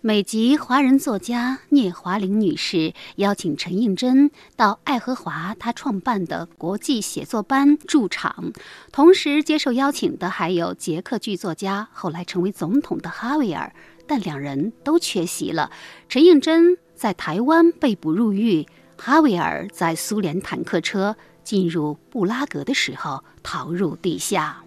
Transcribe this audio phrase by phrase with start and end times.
[0.00, 8.52] 美籍华人作家聂华苓女士邀请陈映真到爱荷华她创办的国际写作班驻场，
[8.92, 13.74] 同时接受邀请的还有捷克剧作家后来成为总统的哈维尔，
[14.06, 15.72] 但两人都缺席了。
[16.08, 18.64] 陈映真在台湾被捕入狱，
[18.96, 24.62] 哈维尔在苏联坦克车进入布拉格的时候逃入地下。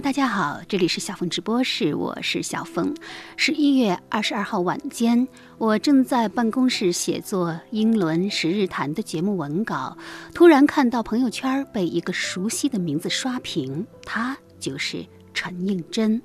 [0.00, 2.94] 大家好，这里是小峰直播室，我是小峰。
[3.34, 9.96] 十一月二十二号晚间，我正在办公室写作《英伦十日谈》的节目文稿，
[10.34, 16.20] 突然看到朋友圈被一个熟悉的名字刷屏，他就是陈映真。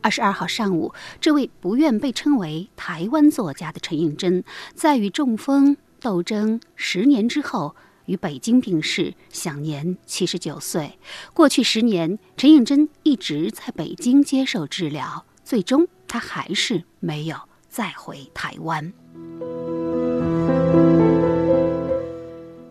[0.00, 4.42] 二十二号上午，这位不愿被称为台湾作家的陈映真，
[4.74, 7.76] 在与中风斗争十年之后。
[8.06, 10.98] 于北京病逝，享年七十九岁。
[11.32, 17.36] 过去十年，陈映真一直在北京接受治疗，最终他还是没有
[17.68, 18.92] 再回台湾。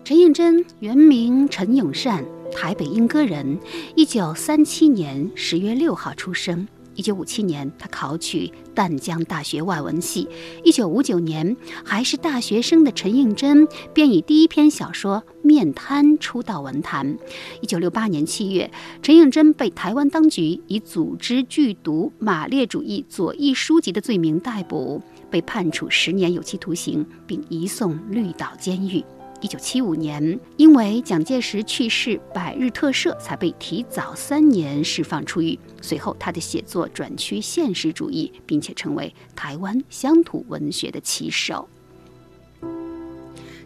[0.03, 3.57] 陈映真原名陈永善，台北莺歌人，
[3.95, 6.67] 一九三七年十月六号出生。
[6.95, 10.27] 一九五七年，他考取淡江大学外文系。
[10.63, 17.17] 一九五九年，还是大学生的陈映真便以第一篇小说《面瘫》出道文坛。
[17.61, 18.69] 一九六八年七月，
[19.01, 29.03] 陈映真被台湾当局以组织剧毒马列主义左翼书籍的罪名逮捕，被判处十年有期徒刑，并移送绿岛监狱。
[29.41, 35.57] 一九七五年，因为蒋介石去世百日特赦，才被提早三年释放出狱。
[35.81, 41.67] 随后，他的写作转趋现实主义，并且成为台湾乡土文学的旗手。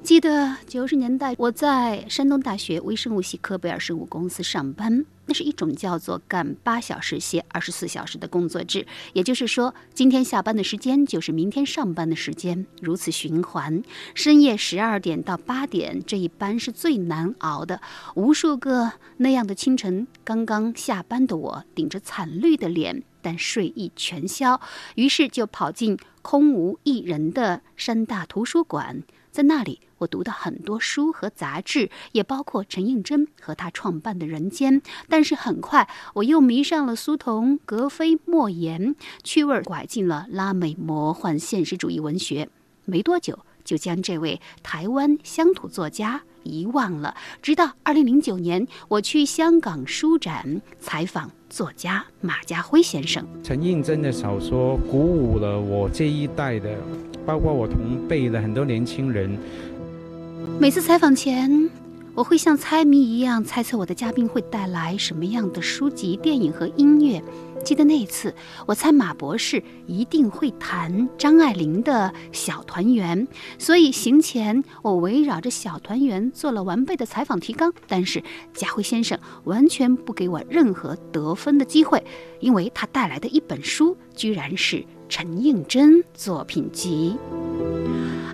[0.05, 5.03] 记得九十年代，我在山东大学微生物系科贝尔生物公司上班。
[5.25, 13.81] 那是一种叫做干八小时歇二十四小时的工作制，也就是说，今天下班的时间就是明天上班的时间，如此循环。
[14.13, 17.81] 深夜十二点到八点这一班是最难熬的。
[18.13, 24.61] 无数个那样的清晨，刚刚下班的我，顶着惨绿的脸，但睡意全消，
[24.93, 29.01] 于是就跑进空无一人的山大图书馆。
[29.35, 34.79] 在那里，我读的很多书和杂志，也包括陈映真和他创办的《人间》。
[35.09, 38.95] 但是很快，我又迷上了苏童、格非、莫言，
[39.25, 42.47] 趣味拐进了拉美魔幻现实主义文学。
[42.85, 47.13] 没多久，就将这位台湾乡土作家遗忘了。
[47.41, 53.25] 直到二零零九年，我去香港书展采访作家马家辉先生。
[53.43, 56.69] 陈映真的小说鼓舞了我这一代的。
[57.25, 59.35] 包括我同辈的很多年轻人，
[60.59, 61.67] 每次采访前，
[62.15, 67.21] 我会像猜谜一样猜测我的嘉宾会带来什么样的书籍、电影和音乐。
[67.61, 68.33] 记得那一次，
[68.65, 73.27] 我猜马博士一定会谈张爱玲的《小团圆》，
[73.59, 77.73] 所以行前我围绕着《小团圆》做了完备的采访提纲。
[77.85, 82.01] 但是家辉先生完全不给我任何得分的机会，
[82.39, 84.85] 因为他带来的一本书居然是。
[85.07, 87.15] 陈映真作品集。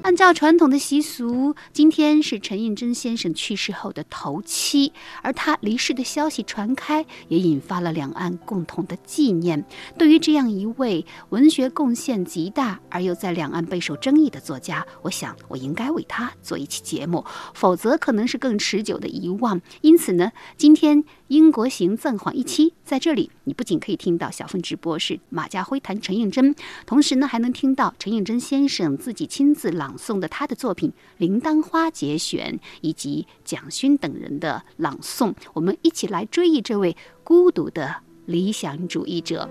[0.03, 4.91] 按照传统的习俗，今天是陈映真先生去世后的头七，
[5.21, 9.63] 而他离世的消息传开，也引发了两岸共同的纪念。
[9.97, 17.23] 对于这样一位文学贡献极大而又在两岸备受争议的作家，我想我应该为他做一期节目，
[17.53, 19.61] 否则可能是更持久的遗忘。
[19.81, 21.03] 因此呢，今天。
[21.31, 26.53] 英国行暂缓一期，在这里，你不仅可以听到小凤直播是马家辉谈陈映真，
[26.85, 30.89] 同时呢，还能听到陈映真先生自己亲自朗诵的他的作品
[31.19, 35.33] 《铃铛花》节选，以及蒋勋等人的朗诵。
[35.53, 37.95] 我们一起来追忆这位孤独的
[38.25, 39.49] 理想主义者。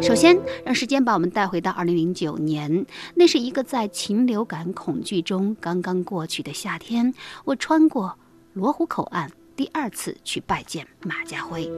[0.00, 2.86] 首先，让时间把我们带回到二零零九年，
[3.16, 7.12] 那是一个在禽流感恐惧中刚刚过去的夏天，
[7.44, 8.16] 我穿过
[8.52, 9.28] 罗湖口岸。
[9.56, 11.70] 第二次去拜见马家辉，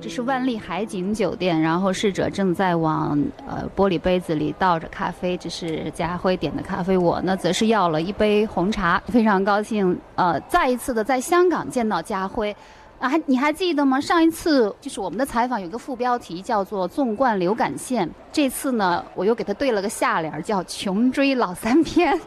[0.00, 12.54] 这是万丽海景酒店，然后侍者正在往呃玻璃杯子里倒着咖啡，这是家辉点的咖啡，我呢则是要了一杯红茶，非常高兴，呃，再一次的在香港见到家辉。
[12.98, 14.00] 啊，还你还记得吗？
[14.00, 18.08] 上一次就是我们的采访，有个副标题叫做“纵贯流感线”。
[18.32, 22.18] 这次呢，我又给他对了个下联，叫“穷追老三篇”。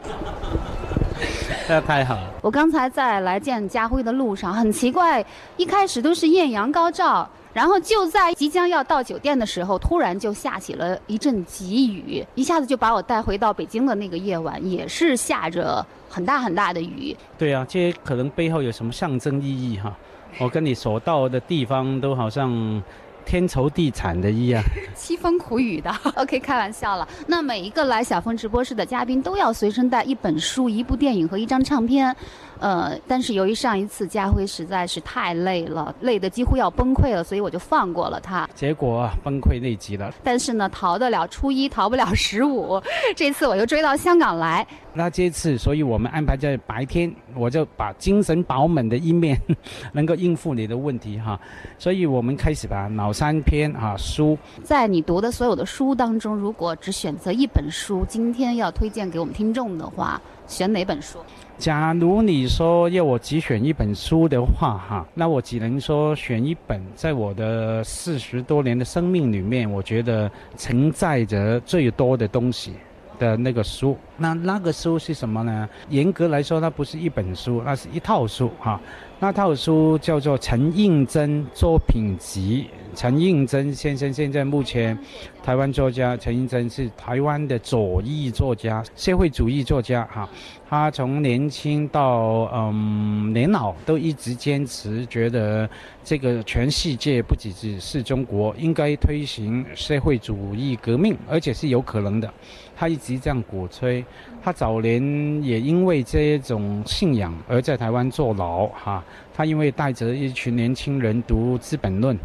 [1.68, 2.33] 那太好了。
[2.42, 5.25] 我刚才在来见家辉的路上，很奇怪，
[5.57, 17.18] 一开始都是艳阳高照，然后就在即将要到酒店的时候，突然就下起了一阵急雨，一下子就把我带回到北京的那个夜晚，也是下着很大很大的雨。
[17.39, 19.95] 对啊，这可能背后有什么象征意义哈？
[20.38, 22.81] 我跟你所到的地方都好像
[23.26, 24.62] 天仇地惨的一样，
[24.96, 25.92] 凄风苦雨的。
[26.16, 27.08] OK，开玩笑了。
[27.28, 32.16] 那每一个来小峰直播室的嘉宾都要随身带一本书、一部电影和一张唱片。
[32.60, 38.50] 呃，但是由于上一次家辉实在是太累了，累得几乎要崩溃了，所以我就放过了他。
[38.54, 40.14] 结果崩溃内急了。
[40.22, 42.81] 但是呢，逃得了初一，逃不了十五。
[43.16, 44.66] 这次我又追到香港来。
[45.00, 49.40] 那这次，所以我们安排在白天，我就把精神饱满的一面，
[49.94, 51.40] 能够应付你的问题哈。
[51.78, 54.38] 所以我们开始吧，脑三篇啊书。
[54.62, 61.19] 在你读的所有的书当中，如果只选择一本书，今天要推荐给我们听众的话，选哪本书？
[61.57, 72.74] 假如你说要我只选一本书的话，哈，那我只能说选一本，在我的四十多年的生命里面，我觉得承载着最多的东西
[73.19, 73.95] 的那个书。
[74.18, 75.69] 那那个书是什么呢？
[75.89, 78.81] 严格来说，它不是一本书，那是一套书，哈。
[79.19, 82.69] 那套书叫做陈应真作品集。
[82.95, 84.97] 陈应真先生现在目前，
[85.44, 90.30] 台湾作家陈应真是台湾的左翼作家、社会主义作家，哈。
[90.69, 95.68] 他从年轻到嗯年老，都一直坚持，觉得
[96.03, 102.31] 这个全世界不只只是中国，应该推行社会主义革命，而且是有可能的。
[102.75, 104.06] 他一直这样鼓吹。
[104.42, 109.03] 他早年也因为这种信仰而在台湾坐牢，哈。
[109.33, 112.15] 他因为带着一群年轻人读《资本论》，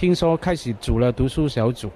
[0.00, 1.90] 听说开始组了读书小组。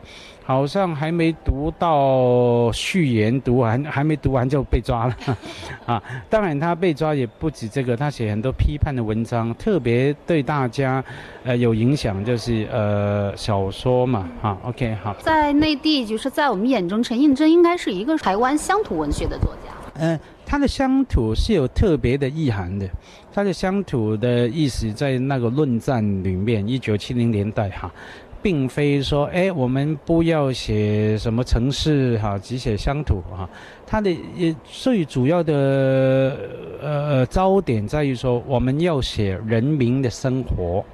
[0.46, 5.16] 好像还没读到序言读完，还没读完就被抓了，
[5.86, 6.02] 啊！
[6.28, 11.02] 当然他被抓也不止这个，他写很多批判的文章，特别对大家，
[11.44, 15.16] 呃有影响，就是呃小说嘛，哈，OK 好。
[15.20, 19.72] 在内地，就是在我们眼中，陈应真应该是一个台湾乡土文学的作家。
[19.94, 22.86] 嗯，他的乡土是有特别的意涵的，
[23.34, 27.92] 他的乡土的意思在那个论战里面，一九七零年代哈。
[28.40, 33.48] 并非说，哎，我们不要写什么城市哈，只写乡土哈。
[33.86, 34.14] 它的
[34.62, 36.38] 最主要的
[36.82, 40.84] 呃焦点在于说，我们要写人民的生活，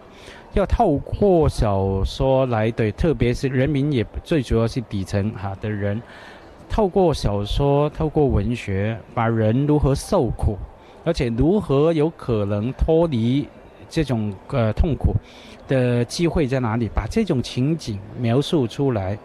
[0.53, 6.01] 要透过小说来对，特别是人民也最主要是底层哈的人，
[6.69, 10.57] 透过小说，透过文学，把人如何受苦，
[11.05, 13.47] 而且如何有可能脱离
[13.89, 15.15] 这种呃痛苦。
[15.69, 16.89] 的机会在哪里？
[16.93, 19.17] 把这种情景描述出来，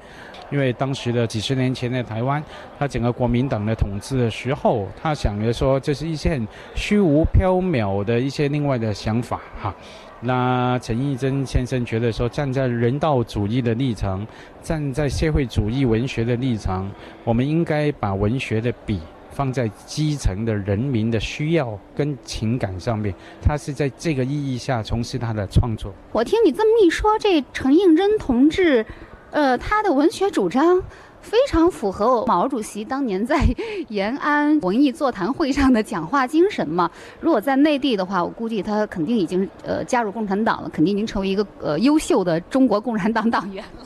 [0.51, 2.43] 因为当时的几十年前的台湾，
[2.77, 9.73] 他整个国民党的统治的时候，他想着说这是一些很虚无缥缈的一些另外的想法哈。
[10.21, 14.23] 那陈义珍先生觉得说，站在人道主义的立场，
[14.61, 16.87] 站在社会主义文学的立场，
[17.23, 18.99] 我们应该把文学的笔。
[19.35, 25.93] 放在基层的人民的需要跟情感上面，他是在这个意义下从事他的创作。
[26.13, 28.85] 我听你这么一说，这陈应真同志，
[29.31, 30.81] 呃，他的文学主张
[31.25, 33.43] 非常符合毛主席当年在
[33.87, 36.89] 延安文艺座谈会上的讲话精神嘛。
[37.19, 43.85] 如果在内地的话，我估计他肯定已经呃加入共产党了，肯定已经成为一个呃优秀的中国共产党党员了。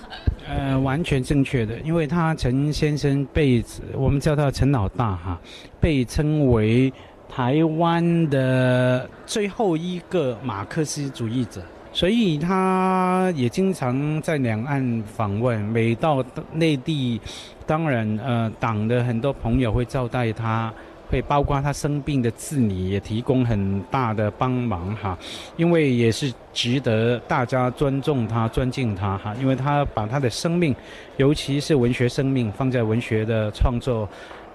[0.49, 5.39] 呃，完全正确的，因为他陈先生被我们叫他陈老大哈，
[5.79, 6.91] 被称为
[7.29, 15.59] 台湾的最后一个马克思主义者，所以他也经常在两岸访问。
[15.59, 17.19] 每到内地，
[17.65, 20.73] 当然呃，党的很多朋友会招待他。
[21.09, 25.17] 会包括他生病的治理，也提供很大的帮忙哈，
[25.57, 30.75] 因为也是值得大家尊重他、尊敬他哈，因为他把他的生命，
[31.17, 34.07] 尤其是文学生命放在文学的创作，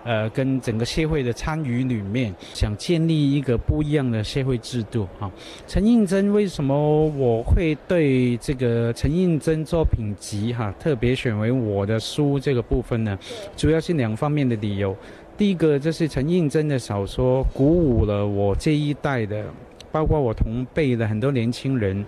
[0.04, 5.30] 呃，跟整个社会的参与里面，想建立一个不一样的社会制度哈。
[5.66, 13.18] 陈应真为什么我会对这个陈应真作品集哈特别选为我的书这个部分呢？
[13.56, 14.94] 主要是两方面的理由。
[15.36, 19.44] 第一个，就是陈应真的小说，鼓舞了我这一代的，
[19.90, 22.04] 包括我同辈的很多年轻人，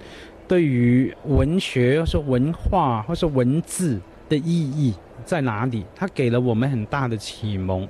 [0.47, 3.99] 对于文学或是文化或是文字
[4.29, 4.95] 的意义
[5.26, 7.87] 在哪里，它给了我们很大的启蒙。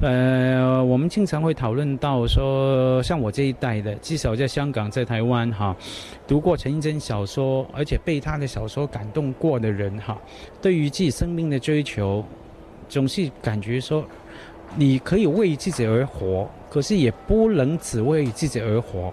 [0.00, 5.76] 呃，我们经常会讨论到说，像我这一代的，至少在香港、在台湾哈，
[6.26, 10.18] 读过陈映真小说，而且被他的小说感动过的人哈，
[10.60, 12.24] 对于自己生命的追求，
[12.88, 14.04] 总是感觉说，
[14.74, 19.12] 你可以为自己而活，可是也不能只为自己而活，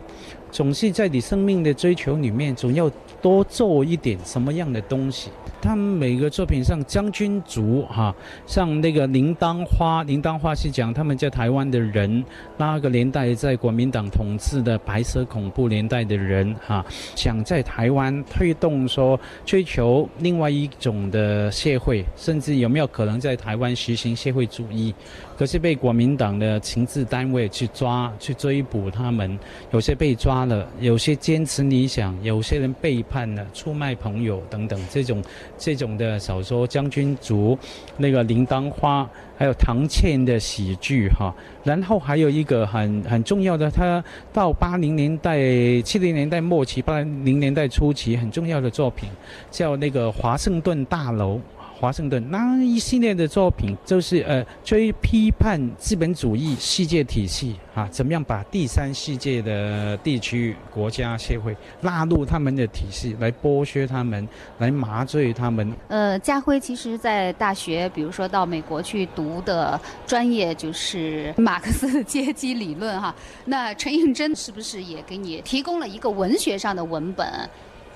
[0.50, 2.90] 总是在你生命的追求里面，总要
[3.22, 5.30] 多做一点什么样的东西。
[5.62, 8.16] 他们每个作品上，将军族哈，
[8.48, 12.24] 像那个铃铛花，铃铛花是讲他们在台湾的人，
[12.56, 24.96] 那个年代在国民党统治的白色恐怖年代的人哈，想在台湾推动说追求另外一种的社会，甚至有没有可能在台湾实行社会主义？
[25.40, 29.40] 可是被国民党的情治单位去抓、去追捕他们，
[29.72, 35.24] 有些被抓了，有些坚持理想，有些人背叛了、出卖朋友等等，这种
[35.58, 37.58] 这种的小说《将军族》、
[37.96, 39.04] 那个《铃铛花》，
[39.38, 41.34] 还有唐倩的喜剧哈。
[41.64, 44.04] 然后还有一个很很重要的，他
[44.34, 45.40] 到八零年代、
[45.86, 49.08] 七零年代末期、八零年代初期很重要的作品，
[49.50, 51.40] 叫那个华盛顿大楼。
[51.80, 65.74] 华盛顿那一系列的作品，就是呃，追批判资本主义世界体系啊，怎么样把第三世界的地区国家社会纳入他们的体系，来剥削他们，来麻醉他们。
[65.88, 73.16] 呃，家辉其实，在大学，比如说到美国去读的专业就是马克思阶级理论哈。
[73.46, 77.26] 那陈映真是不是也给你提供了一个文学上的文本，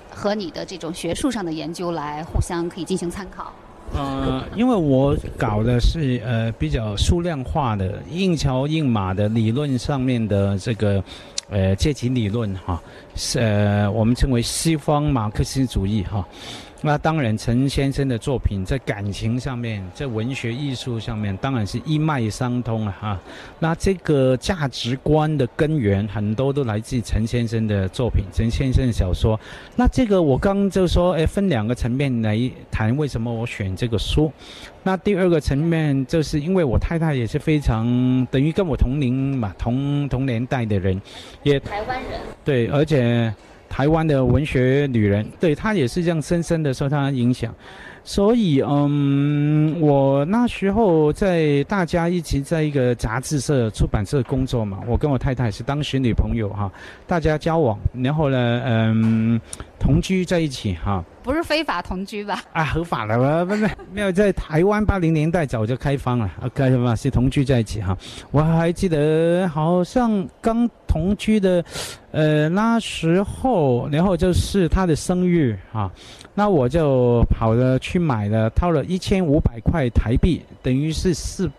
[0.09, 3.51] 和你的这种学术上的研究来互相可以进行参考？
[3.95, 11.03] 呃，因为我搞的是呃比较数量化的印桥印马的理论上面的这个
[11.49, 12.81] 呃阶级理论哈，
[13.15, 16.27] 是呃我们称为西方马克思主义哈。
[16.85, 23.17] 那当然，陈先生的作品在感情上面，在文学艺术上面，当然是一脉相通了哈。
[23.57, 29.39] 那这个价值观的根源，很多都来自陈先生的作品，陈先生的小说。
[29.77, 32.37] 那这个我刚就说，哎，分两个层面来
[32.69, 34.29] 谈，为什么我选这个书？
[34.83, 41.01] 那第二个层面，就是因为我太太也是非常等于跟我同龄嘛，同同年代的人，
[41.43, 43.33] 也台湾人，对，而且。
[43.73, 47.51] 台湾的文学女人，对她也是这样深深的受她影响，
[48.03, 56.71] 所以嗯，我那时候在大家一起在一个杂志社、出版社工作嘛，我跟我太太是当时女朋友哈，
[57.07, 59.41] 大家交往，然后呢，嗯，
[59.83, 61.03] 同居在一起哈。
[61.21, 62.41] 不是非法同居吧？
[62.53, 67.97] 啊，合法的，不是 没有在台湾八零年代早就开放了，开放是同居在一起哈。
[68.31, 71.63] 我还记得好像刚同居的，
[72.11, 75.89] 呃，那时候，然后就是他的生日啊，
[76.33, 81.51] 那我就跑了去买了，掏了一千五百块台币，等于是四。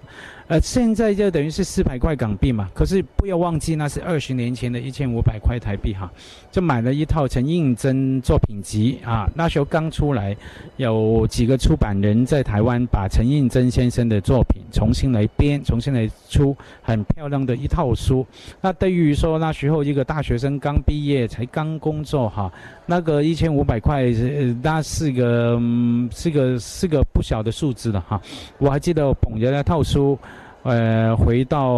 [0.47, 6.13] 呃，现在就等于是四百块港币嘛，可是不要忘记那是二十年前的一千五百块台币哈，
[6.53, 10.37] 就买了一套陈应真作品集啊，那时候刚出来，
[10.77, 18.27] 有几个出版人在台湾把陈应真先生的作品重新来编，重新来出很漂亮的一套书。
[18.61, 22.53] 那对于说那时候一个大学生刚毕业才刚工作哈，
[22.87, 24.05] 那个一千五百块，
[24.63, 25.61] 那是个
[26.13, 28.21] 是个是个不小的数字了哈。
[28.59, 30.19] 我还记得捧着那套书。
[30.65, 31.69] 呃，回到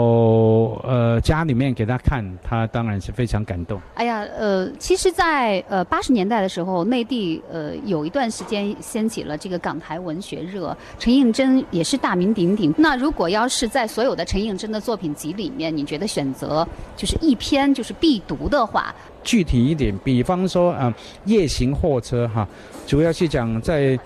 [0.84, 3.80] 呃家里面给他看，他当然是非常感动。
[3.94, 12.72] 哎呀，呃，其实，在呃八十年代的时候，内地呃有一段时间掀起了这个港台文学热，陈映真也是大名鼎鼎。
[12.78, 16.66] 那如果要是在所有的陈映真的作品集里面，你觉得选择
[16.96, 22.46] 就是一篇就是必读的话，具体一点，比方说啊，《夜行货车》哈，
[22.86, 23.98] 主要是讲在。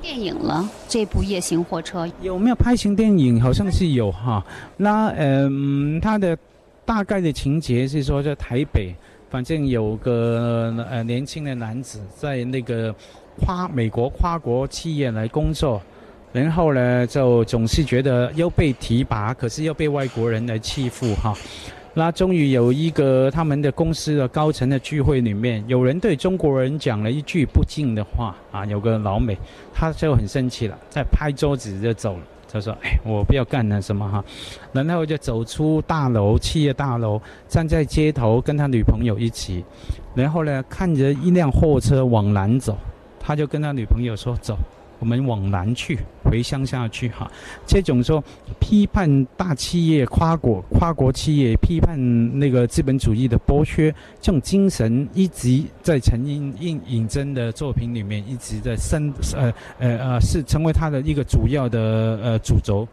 [0.00, 3.40] 电影了，这部《夜行货车》有没有拍成电影？
[3.40, 4.44] 好像是有哈。
[4.76, 6.36] 那嗯，它的
[6.84, 8.94] 大概的情节是说，在台北，
[9.30, 12.94] 反正有个呃年轻的男子在那个
[13.40, 15.80] 跨美国跨国企业来工作，
[16.32, 21.34] 然后呢，就总是觉得又被提拔，可是又被外国人来欺负哈。
[21.94, 29.36] 那终于有一个他们的公司的高层的聚会里面，有人对中国人讲了一句不敬的话啊，有个老美，
[29.74, 32.22] 他就很生气了，在拍桌子就走了。
[32.50, 34.24] 他说：“哎，我不要干了什么哈。”
[34.72, 39.62] 然后就走出大楼，企业大楼，站在街头跟他女朋友一起，
[40.14, 42.78] 然后呢，看着一辆货车往南走，
[43.20, 44.56] 他就跟他女朋友说：“走，
[44.98, 47.30] 我们往南去。”回乡下去哈。
[47.66, 48.22] 这种说
[48.60, 51.98] 批判大企业、跨国跨国企业、批判
[52.38, 61.80] 那个资本主义的剥削，这种精神一直在陈映映尹真的作品里面一直在深呃呃呃是成为他的一个主要的
[62.22, 62.86] 呃主轴。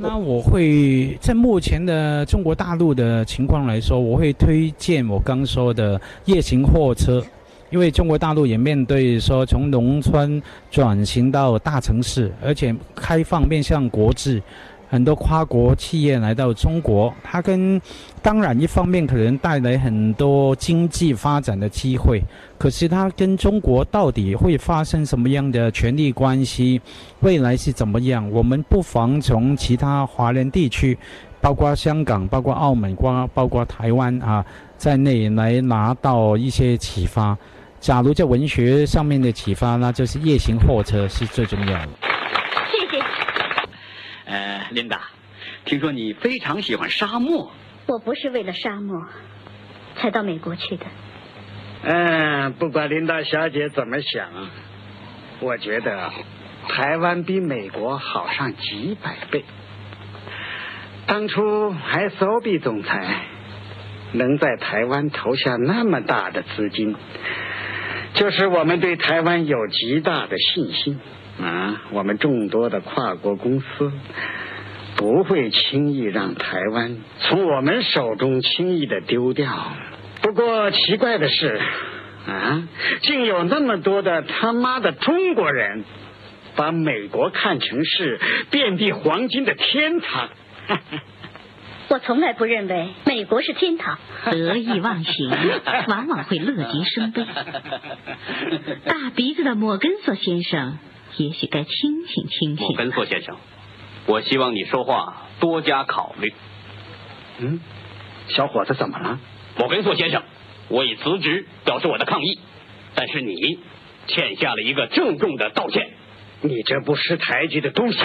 [0.00, 7.22] 那我会在目前的中国大陆的情况来说，我会推荐我刚说的夜行货车，
[7.70, 14.42] 因为中国大陆也面对说从农村转型到大城市，而且开放面向国际。
[14.90, 17.78] 很多跨国企业来到中国，它跟
[18.22, 22.24] 当然一方面可能带来很多经济发展的机会，
[22.56, 26.80] 可是它跟中国到底会发生什么样的权力关系，
[27.20, 28.30] 未来是怎么样？
[28.30, 30.96] 我们不妨从其他华人地区，
[31.38, 34.42] 包括香港、包括澳门、包包括台湾啊
[34.78, 37.36] 在内来拿到一些启发。
[37.80, 41.88] 假如在文学上面的启发，那就是夜行货车是最重要的。
[42.70, 43.02] 谢谢。
[44.26, 45.00] 呃琳达，
[45.64, 47.50] 听说你非常喜欢沙漠。
[47.86, 49.02] 我不是为了沙漠
[49.96, 50.84] 才到美国去的。
[51.84, 54.28] 嗯，不管琳达小姐怎么想，
[55.40, 56.10] 我觉得
[56.68, 59.44] 台湾比美国好上几百倍。
[61.06, 63.22] 当初 S O B 总裁
[64.12, 66.94] 能在台湾投下那么大的资金，
[68.14, 70.98] 就是我们对台湾有极大的信心
[71.40, 71.82] 啊！
[71.92, 73.92] 我们众多的跨国公司。
[74.96, 79.72] 不会轻易让台湾从我们手中轻易的丢掉。
[80.22, 81.60] 不过奇怪的是，
[82.26, 82.68] 啊，
[83.02, 85.84] 竟有那么多的他妈的中国人，
[86.56, 88.18] 把美国看成是
[88.50, 90.28] 遍地黄金的天堂。
[91.88, 93.98] 我从来不认为美国是天堂。
[94.30, 95.30] 得意忘形，
[95.88, 97.24] 往往会乐极生悲。
[98.84, 100.78] 大鼻子的莫根索先生，
[101.16, 102.66] 也许该清醒清醒。
[102.66, 103.36] 莫根索先生。
[104.06, 106.32] 我希望你说话多加考虑。
[107.38, 107.60] 嗯，
[108.28, 109.18] 小伙子怎么了？
[109.56, 110.22] 莫根索先生，
[110.68, 112.38] 我已辞职表示我的抗议，
[112.94, 113.58] 但是你
[114.06, 115.90] 欠下了一个郑重的道歉。
[116.40, 117.98] 你这不识抬举的东西！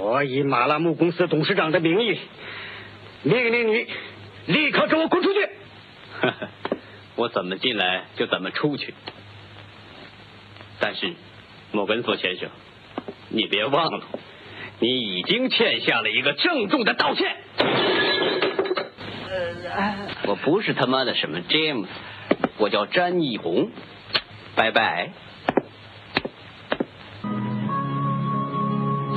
[0.00, 2.18] 我以马拉木公司董事长的名义
[3.22, 3.86] 命令你
[4.46, 5.48] 立刻给我滚出去！
[7.16, 8.94] 我怎么进来就怎么出去。
[10.78, 11.12] 但是，
[11.72, 12.48] 莫根索先生，
[13.28, 14.06] 你别忘了。
[14.78, 17.36] 你已经欠下了一个郑重的道歉。
[20.24, 21.86] 我不是他妈的什么 James，
[22.56, 23.70] 我叫詹义红。
[24.56, 25.10] 拜拜。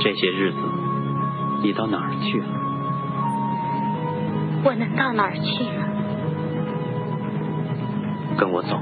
[0.04, 0.58] 这些日子
[1.62, 2.46] 你到哪儿去了？
[4.62, 5.82] 我能到哪儿去呢？
[8.36, 8.78] 跟我走，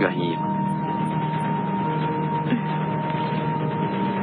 [0.00, 0.42] 愿意吗？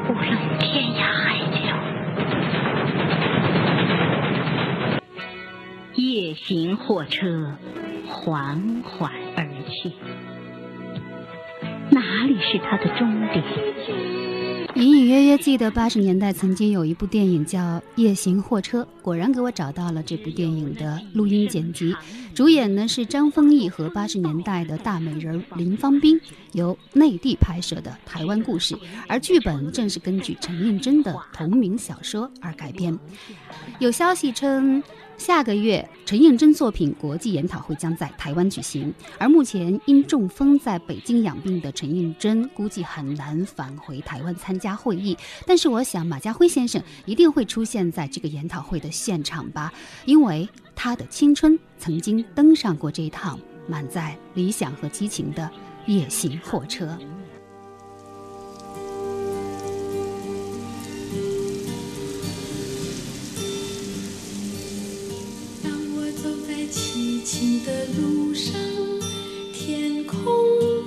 [0.09, 0.27] 无论
[0.59, 1.73] 天涯海角，
[5.95, 7.55] 夜行货车
[8.09, 9.93] 缓缓而去，
[11.91, 13.41] 哪里是它的终点？
[14.81, 17.59] 隐隐约约记得八十年代曾经有一部电影叫
[17.97, 21.95] 《夜行货车》，果然给我找到了这部电影的录音剪辑。
[22.33, 26.19] 主演呢是张丰毅和八十年代的大美人林芳斌，
[26.53, 28.75] 由内地拍摄的台湾故事，
[29.07, 32.97] 而剧本正是根据陈映真的同名小说而改编。
[33.77, 34.81] 有消息称。
[35.21, 38.91] 下个月，陈映真作品国际研讨会将在台湾举行。
[39.19, 45.15] 而目前因中风在北京养病的陈映真，估计很难返回台湾参加会议。
[45.45, 49.71] 但是，我想马家辉先生一定会出现在这个研讨会的现场吧，
[50.05, 55.47] 因为他的青春曾经登上过这趟满载理想和激情的
[55.85, 56.97] 夜行货车。
[67.65, 68.53] 的路上，
[69.53, 70.17] 天空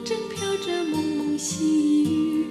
[0.04, 2.46] 正飘着蒙蒙细雨，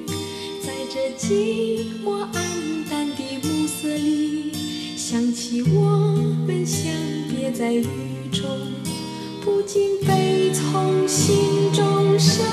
[0.61, 4.51] 在这寂寞暗淡的暮色里，
[4.95, 5.97] 想起我
[6.47, 6.89] 们相
[7.29, 7.85] 别在雨
[8.31, 8.45] 中，
[9.41, 12.45] 不禁悲从心中生。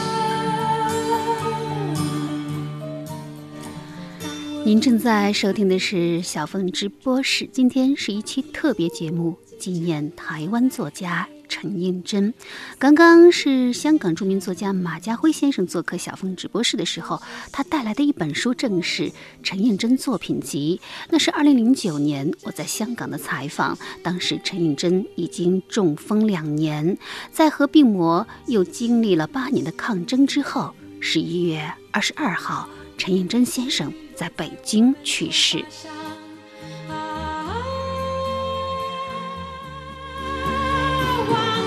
[4.65, 11.29] 您正在收听的是小凤直播室，今天是一期特别节目，纪念台湾作家。
[11.51, 12.33] 陈映真，
[12.79, 19.11] 刚刚是香港著名作家马家辉先生做客小峰直播室的时候，他带来的一本书正是
[19.43, 20.81] 陈映真作品集。
[21.11, 26.97] 那是二零零九年我在香港的采访，当时陈映真已经中风两年，
[27.33, 35.65] 在和病魔又经历了八年的抗争之后，十一月二十二号，陈应真先生在北京去世。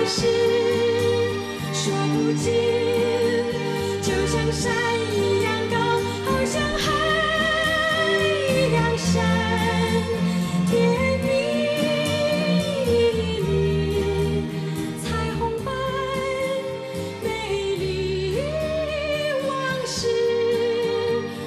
[0.05, 0.27] 事
[1.73, 2.51] 说不尽，
[4.01, 4.71] 就像山
[5.15, 5.77] 一样高，
[6.25, 6.85] 好像海
[8.49, 9.11] 一样深，
[10.69, 10.73] 天
[11.21, 11.25] 密
[12.85, 13.49] 密，
[15.03, 15.05] 彩
[15.39, 15.67] 虹般
[17.23, 17.25] 美
[17.77, 17.81] 丽。
[19.47, 19.51] 往
[19.85, 19.97] 事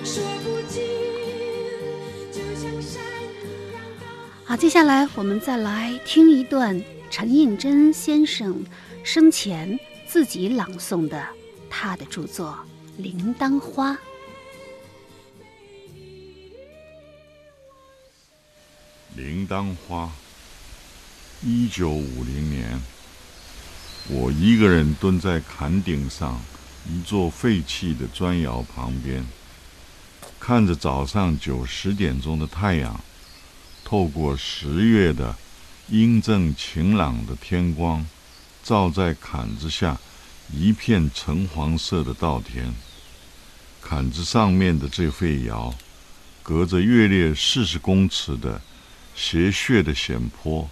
[0.05, 0.75] 说不尽，
[2.33, 3.03] 就像山
[3.43, 4.05] 一样高。
[4.45, 8.65] 好，接下来我们再来听一段陈应真先生
[9.05, 11.25] 生前自己朗诵的
[11.71, 12.59] 他的著作
[13.03, 13.93] 《铃铛花》。
[19.15, 20.11] 铃铛花。
[21.43, 22.81] 一九五零年，
[24.09, 26.41] 我一个人蹲在坎顶上
[26.89, 29.25] 一座废弃的砖窑旁边，
[30.41, 32.99] 看着早上九十点钟的太阳，
[33.85, 35.37] 透过十月的
[35.89, 38.05] 阴正晴朗的天光，
[38.65, 40.01] 照在坎子下
[40.53, 42.75] 一片橙黄色的稻田。
[43.81, 45.73] 坎子上面的这废窑，
[46.43, 48.61] 隔着越略四十公尺的
[49.15, 50.69] 斜削的险坡，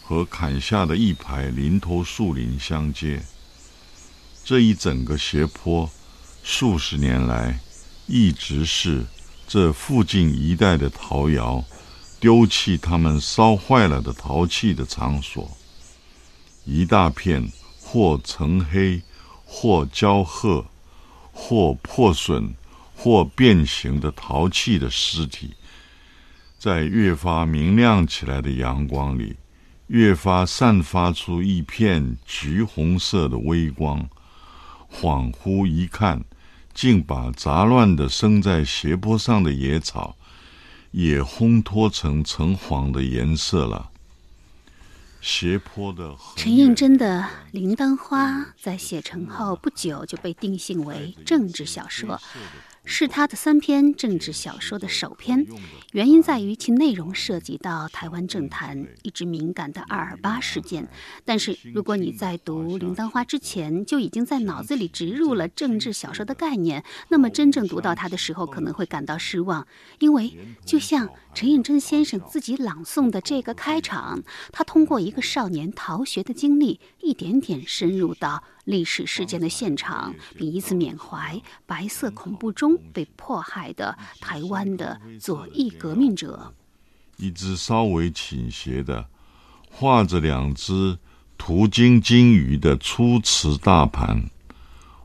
[0.00, 3.24] 和坎下的一排林头树林相接。
[4.44, 5.90] 这一整个斜坡，
[6.44, 7.58] 数十年来
[8.06, 9.04] 一直是
[9.48, 11.64] 这附近一带的陶窑
[12.24, 15.46] 丢弃他们烧坏了的陶器的场所。
[16.64, 19.02] 一大片或橙黑、
[19.44, 20.64] 或焦褐、
[21.30, 22.54] 或破损、
[22.96, 25.52] 或变形的陶器的尸体，
[26.58, 29.36] 在越发明亮起来的阳光里，
[29.88, 34.08] 越发散发出一片橘红色的微光。
[34.90, 36.24] 恍惚一看，
[36.72, 40.16] 竟把杂乱的生在斜坡上的野草，
[40.94, 43.90] 也烘托成橙黄的颜色了。
[45.20, 48.30] 斜坡的陈应真的《铃铛花》
[48.60, 52.20] 在写成后不久就被定性为政治小说，
[52.84, 55.46] 是他的三篇政治小说的首篇。
[55.92, 60.88] 原因在于其内容涉及到台湾政坛一直敏感的二二八事件。
[61.24, 69.66] 但是，如果你在读《铃铛花》之前就已经在脑子里植入了政治小说的概念，那么真正读到它的时候可能会感到失望，
[69.98, 86.54] 因为就像陈应真先生自己朗诵的这个开场，他通过一个少年逃学的经历，一点点深入到历史事件的现场，并以此缅怀白色恐怖中被迫害的台湾的左翼革命者。
[87.16, 89.06] 一只稍微倾斜的，
[89.70, 90.98] 画着两只
[91.36, 94.30] 途经金鱼的粗瓷大盘，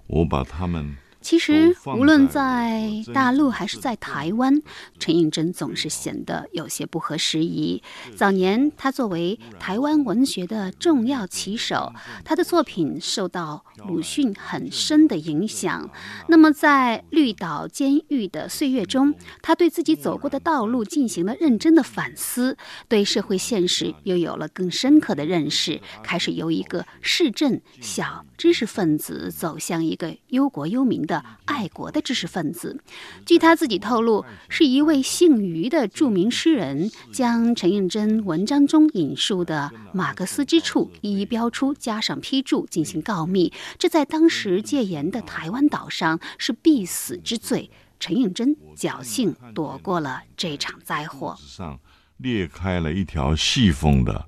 [0.06, 0.96] 我把它们
[1.30, 4.64] 其实无论在在大陆还是在台湾，
[4.98, 7.84] 陈映真总是显得有些不合时宜。
[8.16, 11.94] 早年，他作为台湾文学的重要旗手，
[12.26, 15.88] 他的作品受到鲁迅很深的影响。
[16.30, 19.14] 那么，在绿岛监狱的岁月中，
[19.44, 32.82] 他对自己走过的道路进行了认真的反思，对社会现实又有了更深刻的认识，开始由一个市镇小知识分子走向一个忧国忧民的爱国的知识分子。
[33.26, 43.52] 据他自己透露，是一位姓于的著名诗人将陈应真文章中引述的马克思之处一一标出，加上批注进行告密。
[43.78, 47.70] 这在当时戒严的台湾岛上是必死之罪。
[48.00, 51.36] 陈应真侥幸躲过了这场灾祸。
[51.38, 51.78] 上
[52.16, 54.26] 裂开了一条细缝的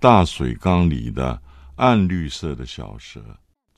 [0.00, 1.42] 大水缸里的
[1.76, 3.20] 暗绿色的小蛇。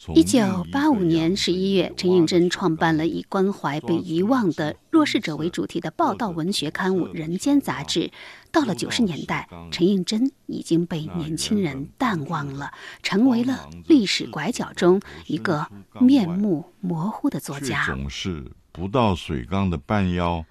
[0.04, 8.10] 从一九八五年十一月，陈映真创办了以关怀被遗忘的弱势者为主题的报道文学刊物《人间》杂志。
[8.52, 12.70] 到了九十年代，陈映真已经被年轻人淡忘了，
[13.02, 15.66] 成为了历史拐角中一个
[15.98, 17.86] 面目模糊的作家。
[17.86, 20.44] 总是不到水缸的半腰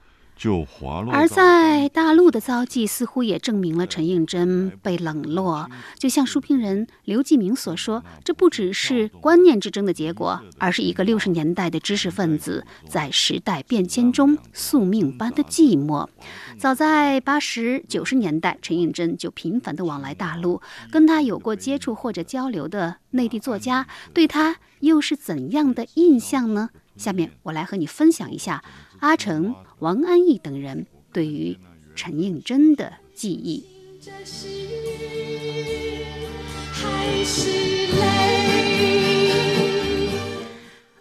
[0.43, 1.13] 就滑落。
[1.13, 5.69] 而在大陆的遭际，似乎也证明了陈应真被冷落。
[5.97, 16.09] 就像书评人刘继明所说，这不只是观念之争的结果，而是一个六十年代的知识分子在时代变迁中宿命般的寂寞。
[16.57, 26.71] 早在八十九十年代，陈应真就频繁地往来大陆，跟他有过接触或者交流的内地作家，对他又是怎样的印象呢？
[26.97, 28.63] 下面我来和你分享一下
[28.99, 31.57] 阿成、王安忆等人对于
[31.93, 33.65] 陈应真的记忆。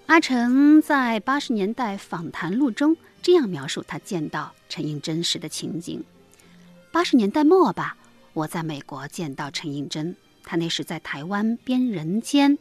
[0.06, 6.02] 阿成在八十年代访谈录中这样描述他见到陈应真时的情景：
[6.90, 7.96] 八十年代末吧，
[8.32, 12.58] 我在美国见到陈应真，他那时在台湾编《人间》。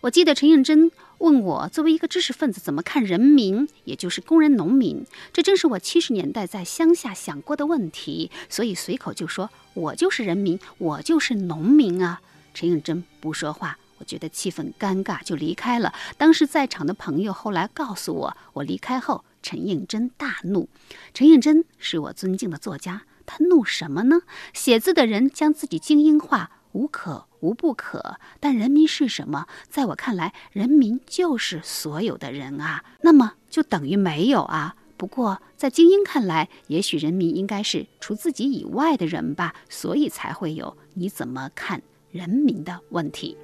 [0.00, 5.06] 我记得陈应真问我，作为一个知识分子，怎么看人民，也就是工人、农民？
[5.32, 12.20] 这正是我七十年代在乡下想过的问题，所以随口就说：“我就是人民，我就是农民啊。”
[12.52, 15.94] 陈应真不说话，我觉得气氛尴尬，就离开了。
[16.18, 20.68] 当时在场的朋友后来告诉我，我离开后，陈应真大怒。
[21.14, 24.20] 陈应真是我尊敬的作家，他怒什么呢？
[24.52, 26.50] 写字的人将自己精英化。
[26.76, 29.46] 无可无不可，但人民是什么？
[29.70, 32.84] 在我看来，人民就是所有的人啊。
[33.00, 34.76] 那么就等于没有啊。
[34.98, 43.38] 不过在精英看来，也许人民应该是除自己以外的人吧，所以才会有你怎么看人民的问题。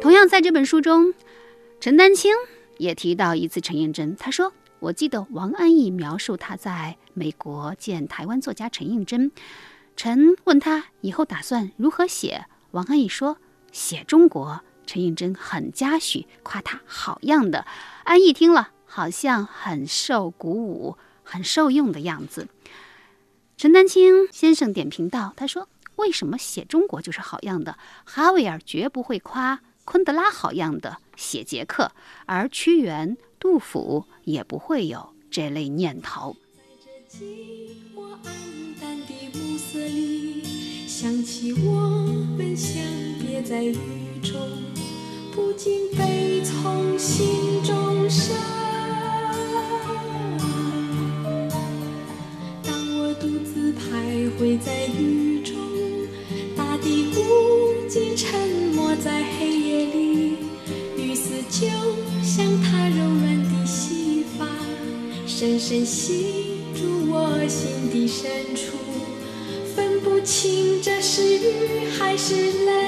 [0.00, 1.12] 同样在这本书中，
[1.80, 2.32] 陈丹青
[2.78, 9.32] 也提到一次陈应真，他说：“我记得王安忆描述他在美国见台湾作家陈应真。”
[9.96, 13.36] 陈问他以后打算如何写，王安忆说
[13.70, 14.62] 写中国。
[14.86, 17.64] 陈应真很嘉许，夸他好样的。
[18.02, 22.48] 安忆听了，好像很受鼓舞，很受用的样子。
[23.56, 27.78] 陈丹青先生点评道：“他说为什么写中国就是好样的？
[28.04, 31.92] 哈维尔绝不会夸昆德拉好样的写捷克，
[32.26, 36.34] 而屈原、杜甫也不会有这类念头。”
[40.86, 41.80] 想起我
[42.36, 42.82] 们相
[43.20, 43.76] 别在雨
[44.20, 44.34] 中，
[45.32, 48.34] 不禁悲从心中生。
[52.64, 55.54] 当我独自徘徊在雨中，
[56.56, 57.20] 大地孤
[57.88, 60.36] 寂沉默在黑夜里，
[60.96, 61.68] 雨丝就
[62.24, 64.44] 像她柔软的细发，
[65.26, 68.79] 深深吸住我心底深处。
[70.02, 72.34] 不清这是雨还是
[72.64, 72.80] 泪。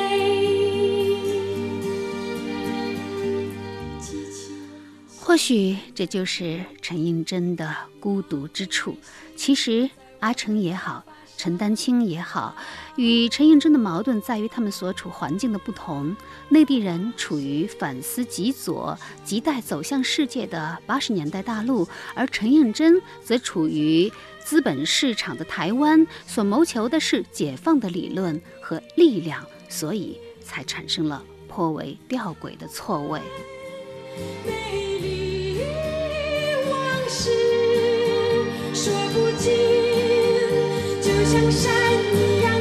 [5.20, 8.96] 或许这就是陈应真的孤独之处。
[9.36, 9.88] 其实
[10.20, 11.04] 阿成也好，
[11.36, 12.54] 陈丹青也好，
[12.96, 16.14] 与陈应真的矛盾在于他们所处环境的不同。
[16.50, 24.12] 内地人处于反思极左、亟待走向世界的八十年代大陆，而陈应真则处于。
[24.44, 33.20] 资本市场的台湾所谋求的是解放的理论和力量，所以才产生了颇为吊诡的错位。
[34.44, 35.60] 美丽
[36.70, 36.74] 往
[37.08, 37.30] 事
[38.74, 39.52] 说不尽，
[41.00, 41.72] 就像山
[42.14, 42.52] 一样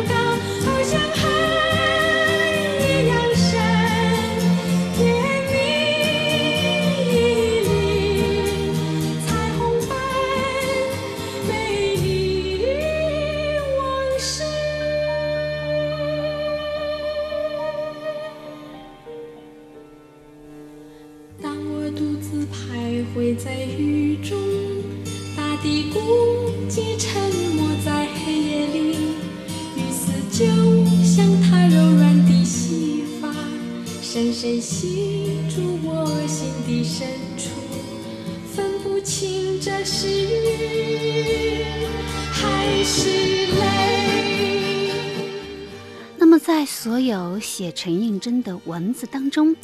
[47.82, 49.56] 陈应真的文字当中，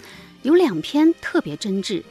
[0.42, 2.02] 有两篇特别真挚。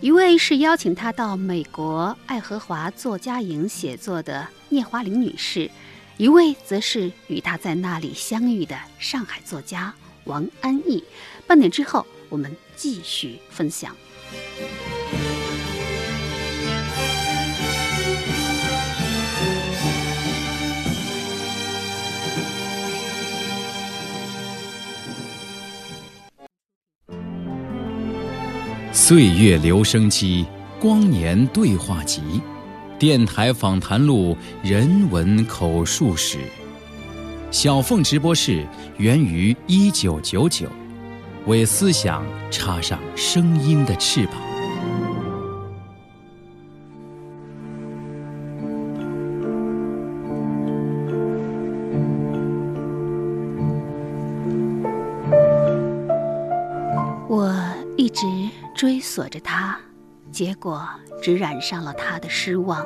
[0.00, 5.70] 一位是邀请他到美国爱荷华作家营写作的聂华苓女士，
[6.16, 11.04] 一位则是与他在那里相遇的上海作家王安忆。
[11.46, 12.04] 半点之后。
[12.30, 13.94] 我们继续分享。
[28.96, 30.46] 岁月留声机，
[30.78, 32.22] 光年对话集，
[32.96, 36.38] 电台访谈录，人文口述史。
[37.50, 38.64] 小凤直播室
[38.96, 40.68] 源于一九九九。
[41.46, 44.36] 为思想插上声音的翅膀。
[59.14, 59.78] 锁着他，
[60.32, 60.84] 结果
[61.22, 62.84] 只染上了他的失望。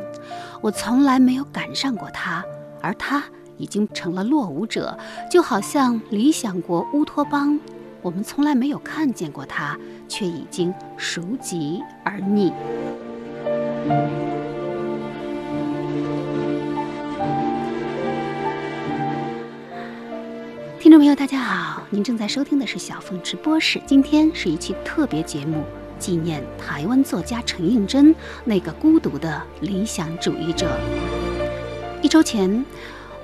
[0.60, 2.44] 我从来没有赶上过他，
[2.82, 3.24] 而他
[3.56, 4.98] 已经成了落伍者，
[5.30, 7.58] 就好像理想国、乌托邦。
[8.02, 9.74] 我们从来没有看见过他，
[10.06, 12.52] 却已经熟极而腻。
[20.78, 25.64] 听众朋友，大家好，您正在收听的是小凤直播室，今天是一期特别节目。
[25.98, 30.78] 纪念台湾作家陈映真那个孤独的理想主义者。
[32.00, 32.64] 一周前，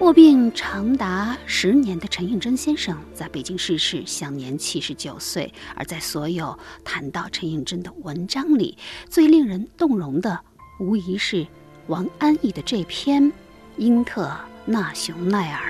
[0.00, 5.52] 卧病长达十年的陈映真先生在北京逝世，享年七十九岁。
[5.76, 8.76] 而在所有谈到陈映真的文章里，
[9.08, 10.40] 最令人动容的，
[10.80, 11.46] 无疑是
[11.87, 13.22] 王安忆的这篇
[13.76, 14.30] 《英特
[14.66, 15.60] 纳雄奈尔》。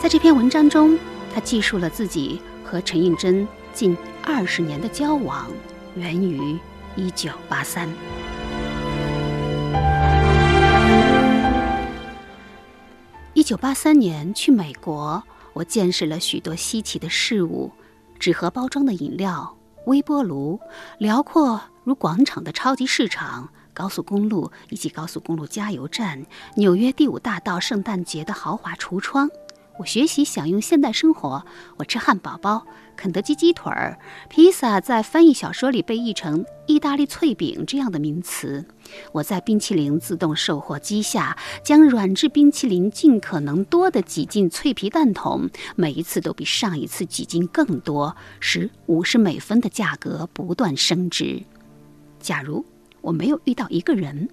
[0.00, 0.96] 在这篇文章中，
[1.34, 5.50] 他记述了自己和陈映真近二十年的交往，
[5.94, 6.58] 源于
[6.96, 7.88] 一九八三。
[13.34, 17.70] 一九八三年去美国，我见识了许多稀奇的事物：
[18.18, 20.58] 纸盒包装的饮料、微波炉、
[20.98, 29.30] 辽阔如广场的超级市场、高速公路以及高速公路加油站、纽约第五大道圣诞节的豪华橱窗。
[29.78, 31.44] 我学习享用现代生活，
[31.76, 33.96] 我吃汉堡包、肯德基鸡腿儿、
[34.28, 38.64] 披萨，在翻译小说里被译成“意大利脆饼”这样的名词。
[39.12, 51.40] 我在冰淇淋自动售货机下，将软质冰淇淋尽可能多的挤进脆皮蛋筒，每一次都比上一次挤进更多，使五十美分的价格不断升值。
[52.18, 52.64] 假如
[53.00, 54.28] 我没有遇到一个人。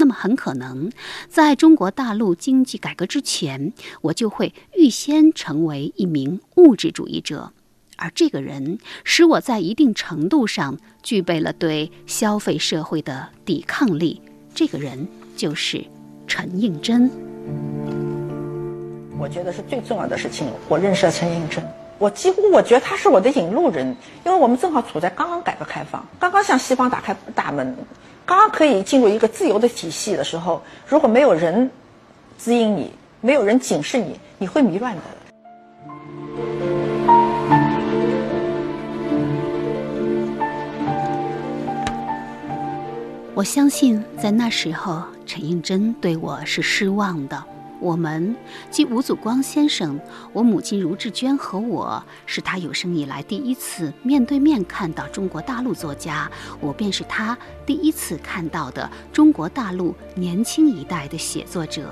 [0.00, 0.90] 那么很可能，
[1.28, 7.52] 在中国大陆经济改革之前，我就会预先成为一名物质主义者，
[7.98, 14.22] 而这个人使我在一定程度上具备了对消费社会的抵抗力。
[14.54, 15.84] 这个人就是
[16.26, 17.10] 陈应真。
[19.18, 20.48] 我觉得是最重要的事情。
[20.66, 21.62] 我认识了陈应真，
[21.98, 27.76] 我几乎我觉得他是我的引路人，因为我们正好处在刚刚改革开放，刚刚向西方打开大门。
[28.26, 31.70] 刚刚可以进入一个自由的体系的时候，如果没有人
[32.38, 35.02] 指引你，没有人警示你，你会迷乱的。
[43.34, 47.42] 我相信，在那时候，陈应真对我是失望的。
[47.80, 48.36] 我们
[48.70, 49.98] 即吴祖光先生，
[50.32, 61.90] 我母亲茹志娟和我，是他有生以来第一次面对面看到中国大陆作家，我便是他第一次看到的中国大陆年轻一代的写作者。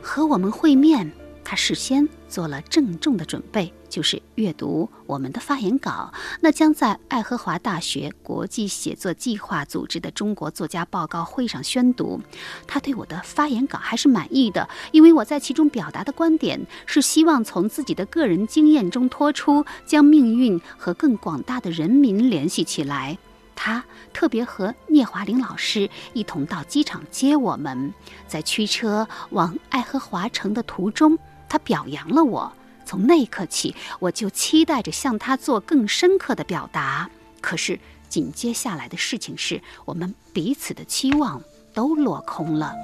[0.00, 1.12] 和我们会面。
[1.50, 6.12] 他事先做了郑重的准备，就是阅读我们的发言稿。
[6.40, 12.20] 那将在爱荷华大学国际写作计划组织的中国作家报告会上宣读。
[12.66, 23.18] 他对我的发言稿还是满意的，因为我在其中表达的观点是希望从自己的个人经验中脱出，将命运和更广大的人民联系起来。
[23.60, 27.92] 他特别和聂华苓老师一同到机场接我们，
[28.28, 31.18] 在驱车往爱荷华城的途中。
[31.48, 32.52] 他表扬了我，
[32.88, 37.10] 从那一刻起，我就期待着向他做更深刻的表达。
[37.42, 41.42] 可是紧接下来的事情是我们彼此的期望
[41.74, 42.74] 都落空了。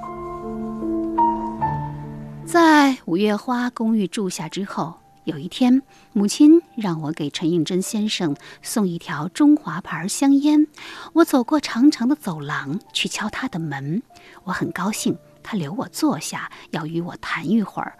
[2.45, 5.81] 在五月花公寓住下之后，有一天，
[6.13, 10.67] 母亲让我给陈应真先生送一条中华牌香烟。
[11.13, 14.03] 我走过长长的走廊去敲他的门，
[14.43, 17.97] 我很高兴，他留我坐下，要与我谈一会儿。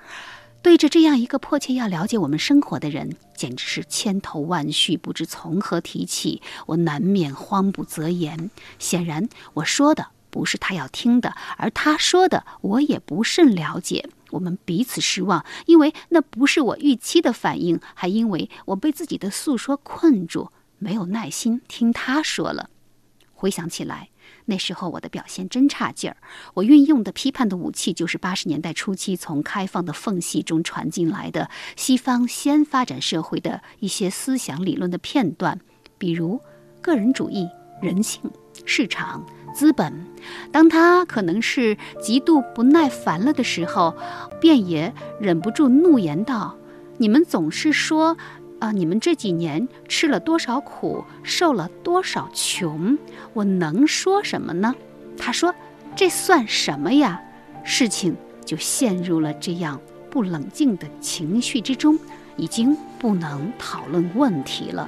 [0.65, 6.41] 对着这样一个迫切要了解我们生活的人，简直是千头万绪，不知从何提起。
[6.65, 8.49] 我难免慌不择言。
[8.80, 14.10] 显然，我说的不是他要听的，而他说的我也不甚了解。
[14.32, 20.49] 我们彼此失望，因为那不是我预期的反应，还因为我被自己的诉说困住，
[20.80, 22.71] 没有耐心听他说了。
[23.36, 24.10] 回想起来。
[24.45, 26.17] 那时候我的表现真差劲儿，
[26.53, 35.60] 我运用的批判的武器就是八十年代初期从开放的缝隙中传进来的西方先发展社会的一些思想理论的片段，
[35.97, 36.39] 比如
[36.81, 37.49] 个人主义、
[37.81, 38.21] 人性、
[38.65, 40.05] 市场、资本。
[40.51, 43.95] 当他可能是极度不耐烦了的时候，
[44.39, 46.55] 便也忍不住怒言道
[46.97, 48.15] ：“你们总是说。”
[48.60, 48.72] 啊！
[48.72, 52.97] 你们这几年吃了多少苦，受了多少穷，
[53.34, 54.74] 我能说什么呢？
[55.18, 55.53] 他说
[55.95, 57.22] ：“这算什么呀？”
[57.64, 59.80] 事情就陷入了这样
[60.10, 61.99] 不冷静的情绪之中，
[62.38, 64.88] 已经不能讨论问题了。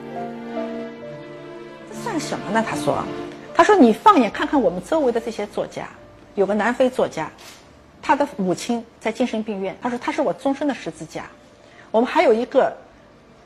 [1.89, 2.65] 这算什么呢？
[2.67, 3.03] 他说
[3.53, 5.89] ：“他说你放眼看看我们周围的这些作家，
[6.35, 7.29] 有个南非作家，
[8.01, 9.77] 他的母亲在精神病院。
[9.81, 11.25] 他说他是我终身的十字架。
[11.91, 12.73] 我们还有一个。”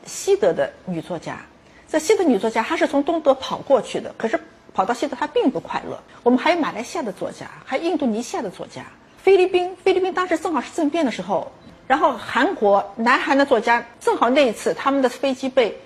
[0.06, 1.40] 西德的女作家，
[1.88, 4.40] 这西德女作家，她是从东德跑过去的，可是
[4.74, 6.00] 跑到西德她并不快乐。
[6.22, 8.84] 我们还有马来西亚的作家，还有印度尼西亚的作家，
[9.22, 11.52] 菲律宾，菲律宾当时正好是政变的时候，
[11.86, 15.80] 然后韩国，南韩的作家正好那一次他们的飞机被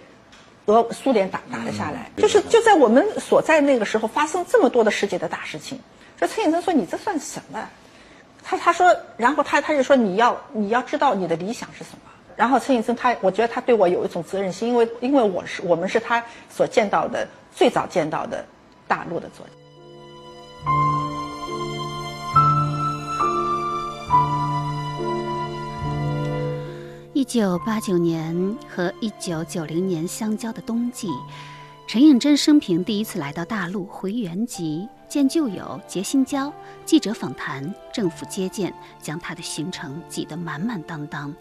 [0.66, 5.80] 俄苏联打打了下来，就是就在我们所在那个时候发生这么多的世界的大事情。
[6.18, 7.68] 这陈颖真说：“你这算什么？”
[8.42, 11.98] 他他说，然后他他就说：“你要你要知道你的理想是什么。”
[12.36, 18.44] 然后陈颖真他，我觉得他对我有一种责任心，因为因为我是我们是他所见到的最早见到的
[18.86, 19.52] 大陆的作家。
[27.14, 31.08] 一九八九年和一九九零年相交的冬季，
[31.88, 36.52] 陈应真生平第一次来到大陆，回原籍见旧友，结新交，
[36.84, 41.34] 记者访谈，政府接见，将他的行程挤得满满当当。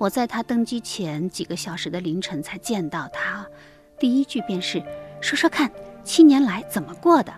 [0.00, 3.46] 我在他登机前几个小时的凌晨才见到他，
[3.98, 4.82] 第一句便是
[5.20, 5.70] ：“说说看，
[6.02, 7.30] 七年来怎么过的？”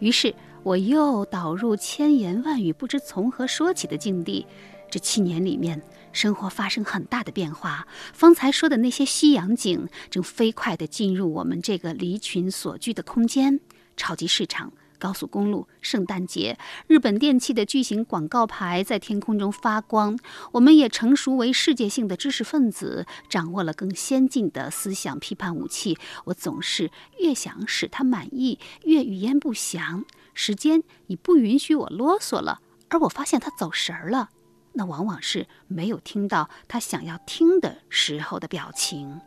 [0.00, 4.46] 于是我又导入千言万语不知从何说起的境地。
[4.90, 5.82] 这七年里面。
[6.12, 7.86] 生活发生很大的变化。
[8.12, 13.60] 方才说的那些西洋景，正飞快地进入我们这个离群所居的空间。
[13.96, 20.16] 超级市场、高速公路、圣诞节，日本电器的巨型广告牌在天空中发光。
[20.52, 25.98] 我们也成熟为世界性的知识分子，掌握了更先进的思想批判武器。
[26.26, 30.04] 我总是越想使他满意，越语焉不详。
[30.34, 34.28] 时间已不允许我啰嗦了，而我发现他走神儿了。
[34.74, 39.20] 那往往是没有听到他想要听的时候的表情。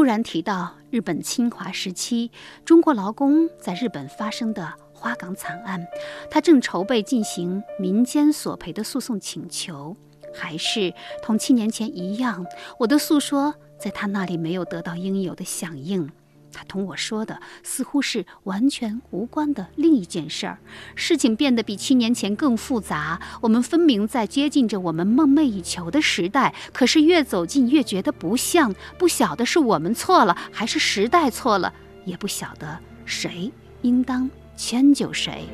[0.00, 2.30] 突然提到日本侵华时期
[2.64, 5.86] 中国劳工在日本发生的花岗惨案，
[6.30, 9.94] 他正筹备进行民间索赔的诉讼请求，
[10.32, 12.46] 还是同七年前一样，
[12.78, 16.10] 我的诉说在他那里没有得到应有的响应。
[16.52, 20.58] 他同我说的似乎是完全无关的另一件事儿，
[20.94, 23.20] 事情变得比七年前更复杂。
[23.40, 28.74] 我们分明在接近着我们梦寐以求的时代，可是越走近越觉得不像。
[28.98, 31.72] 不晓得是我们错了，还是时代错了，
[32.04, 33.50] 也不晓得谁
[33.82, 35.48] 应当迁就谁。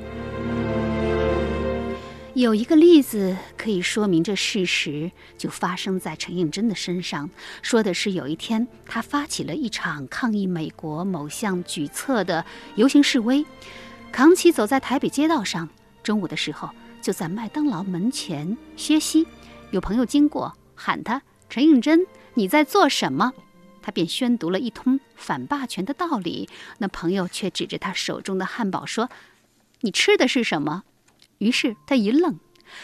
[2.36, 7.30] 有一个例子可以说明这事实，就发生在陈应真的身上。
[7.62, 13.46] 说的是有一天，他发起了一场抗议美国某项举措的游行示威，
[14.12, 15.66] 扛起走在台北街道上。
[16.02, 16.68] 中午的时候，
[17.00, 19.26] 就在麦当劳门前歇息。
[19.70, 23.32] 有朋友经过，喊他：“陈应真，你在做什么？”
[23.80, 26.50] 他便宣读了一通反霸权的道理。
[26.76, 29.08] 那朋友却指着他手中的汉堡说
[29.80, 30.82] ：“你吃的是什么？”
[31.38, 32.38] 于是他一愣，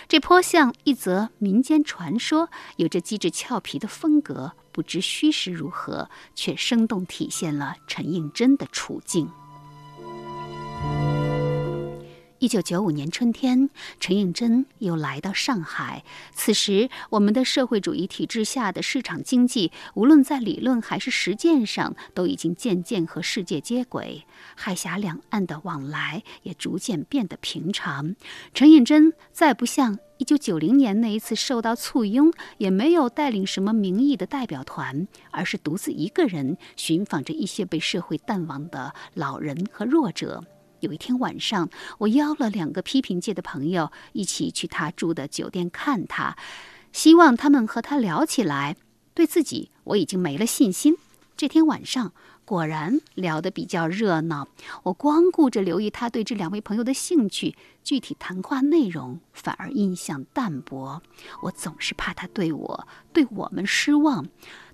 [0.08, 9.28] 这颇像一则民间传说，有着机智俏皮的风格，不知虚实如何，却生动体现了陈应真的处境。
[12.42, 13.70] 一九九五年春天，
[14.00, 16.02] 陈应真又来到上海。
[16.34, 24.26] 此时，我们的社会主义体制下的市场经济，无论在理论还是实践上，都已经渐渐和世界接轨。
[24.56, 28.16] 海峡两岸的往来也逐渐变得平常。
[28.52, 40.42] 陈应真再不像一九九零年那一次受到簇拥，也没有带领什么名义的代表团，而是独自一个人寻访着一些被社会淡忘的老人和弱者。
[40.82, 46.36] 有一天晚上，我邀了两个批评界的朋友一起去他住的酒店看他，
[46.92, 48.76] 希望他们和他聊起来。
[49.14, 50.96] 对自己我已经没了信心。
[51.36, 52.12] 这天晚上
[52.44, 54.48] 果然聊得比较热闹。
[54.82, 57.54] 我光顾着留意他对这两位朋友的兴趣，
[57.84, 61.00] 具体谈话内容反而印象淡薄。
[61.42, 64.26] 我总是怕他对我、对我们失望。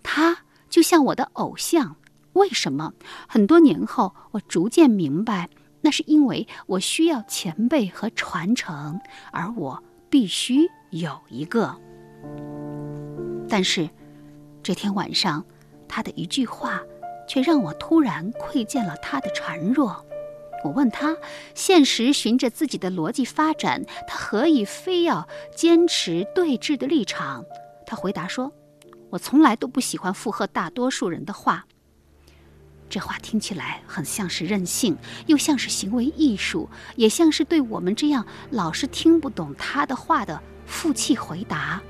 [0.03, 0.39] 他
[0.71, 1.97] 就像我的偶像，
[2.33, 2.95] 为什么？
[3.29, 5.51] 很多年后，我逐渐明白。
[5.81, 9.01] 那是因为我需要前辈和传承，
[9.33, 11.75] 而我必须有一个。
[13.49, 13.89] 但是，
[14.63, 15.45] 这天晚上，
[15.89, 16.81] 他的一句话，
[17.29, 20.05] 却让我突然窥见了他的孱弱。
[20.65, 21.17] 我问他：
[21.55, 27.45] 现实循着自己的逻辑发展，他何以非要坚持对峙的立场？
[27.87, 28.53] 他回答说
[29.11, 31.65] ：“我从来都不喜欢附和大多数人的话。”
[32.89, 41.81] 这话听起来很像是任性，又像是行为艺术，也像是对我们这样老是听不懂他的话的负气回答。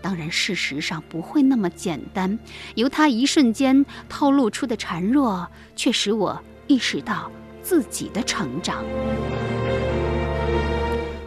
[0.00, 2.38] 当然，事实上不会那么简单。
[2.74, 7.30] 由他一瞬间透露出的孱弱，却使我意识到
[7.62, 8.84] 自己的成长。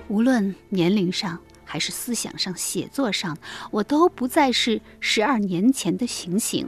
[0.07, 3.37] 无论年龄上还是思想上、写作上，
[3.71, 6.67] 我都不再是十二年前的醒醒。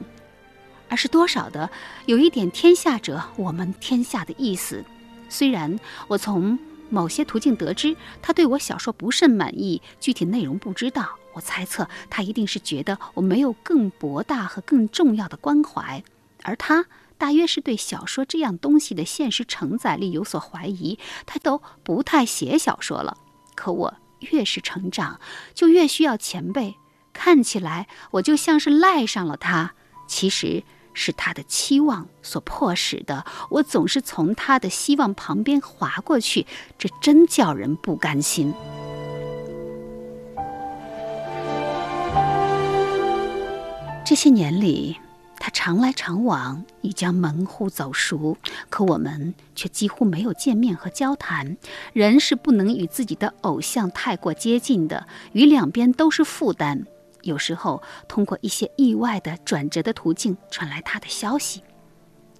[0.89, 1.69] 而是多少的
[2.07, 4.83] 有一点天下者我们天下的意思。
[5.29, 6.57] 虽然我从
[6.89, 11.17] 某些途径得知他对我小说不甚满意，具体内容不知道。
[11.33, 16.03] 我猜测他一定是觉得我没有更博大和更重要的关怀，
[16.43, 16.85] 而他
[17.19, 23.15] 大约是对小说这样东西的现实承载力有所怀疑，他都不太写小说了。
[23.53, 23.93] 可我
[24.31, 25.19] 越是成长，
[25.53, 26.75] 就越需要前辈。
[27.13, 29.75] 看起来我就像是赖上了他，
[30.07, 30.63] 其实
[30.93, 33.25] 是他的期望所迫使的。
[33.49, 36.45] 我总是从他的希望旁边划过去，
[36.77, 38.53] 这真叫人不甘心。
[44.05, 44.97] 这些年里，
[45.37, 48.35] 他常来常往，已将门户走熟，
[48.69, 51.57] 可我们却几乎没有见面和交谈。
[51.93, 56.87] 人是不能与自己的偶像太过接近的，与两边都是负担。
[57.23, 61.63] 有时候，通过一些意外的转折的途径传来他的消息。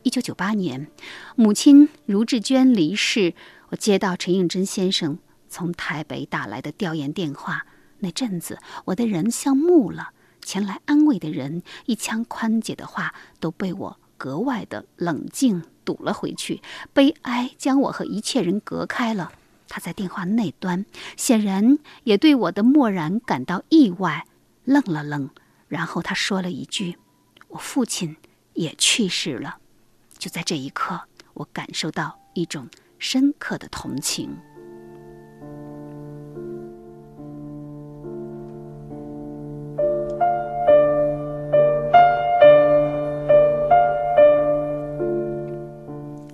[0.03, 0.87] 一九九八年，
[1.35, 3.33] 母亲卢志娟离世，
[3.69, 5.19] 我接到陈应真先生
[5.49, 7.65] 从台北打来的调研电话。
[7.99, 10.11] 那阵子，我的人像木了，
[10.41, 16.61] 前来安慰的人一腔宽解的话都被我格外的冷静堵了回去。
[16.93, 19.33] 悲哀将我和一切人隔开了。
[19.67, 20.85] 他在电话那端，
[21.17, 24.25] 显然也对我的漠然感到意外。
[24.69, 25.27] 愣了愣，
[25.67, 26.95] 然后他说了一句
[27.49, 28.15] ：“我父亲
[28.53, 29.57] 也去世了。”
[30.19, 31.01] 就在这一刻，
[31.33, 34.37] 我感受到一种深刻的同情。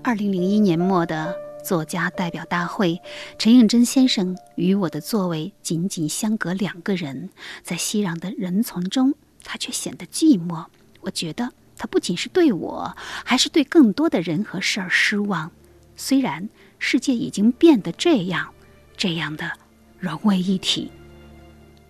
[0.04, 1.45] 二零零一年末的。
[1.66, 3.02] 作家代表大会，
[3.40, 7.32] 陈应真先生与我的座位仅仅相隔两个人，
[7.64, 10.64] 在熙攘的人丛中，他却显得寂寞。
[11.02, 12.96] 我觉得他不仅是对我，
[13.26, 15.52] 还是对更多的人和事儿失望。
[15.98, 16.48] 虽然
[16.78, 18.54] 世界已经变得这样，
[18.96, 19.52] 这样的
[19.98, 20.92] 融为一体。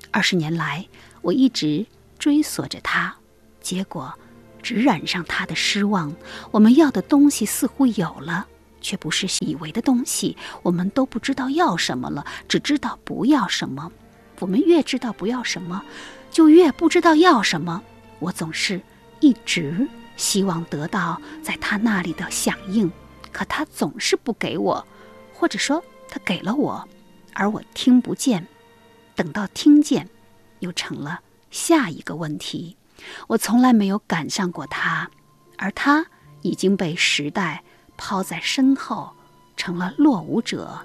[0.09, 0.87] 二十年来，
[1.21, 1.85] 我一直
[2.17, 3.13] 追索着他，
[3.59, 4.13] 结果
[4.63, 6.15] 只染上他的失望。
[6.51, 8.47] 我们要的东西似乎有了。
[8.85, 13.91] 却不是以为的东西，我们都不知道要什么了，只知道不要什么。
[14.39, 15.83] 我们越知道不要什么，
[16.29, 17.81] 就越不知道要什么。
[18.19, 18.79] 我总是
[19.21, 22.91] 一直希望得到在他那里的响应，
[23.31, 24.85] 可他总是不给我，
[25.33, 26.87] 或者说他给了我，
[27.33, 28.45] 而我听不见。
[29.15, 30.07] 等到听见，
[30.59, 32.77] 又成了下一个问题。
[33.25, 35.09] 我从来没有赶上过他，
[35.57, 36.05] 而他
[36.43, 37.63] 已经被时代。
[37.97, 39.11] 抛在身后，
[39.57, 40.79] 成了落伍者，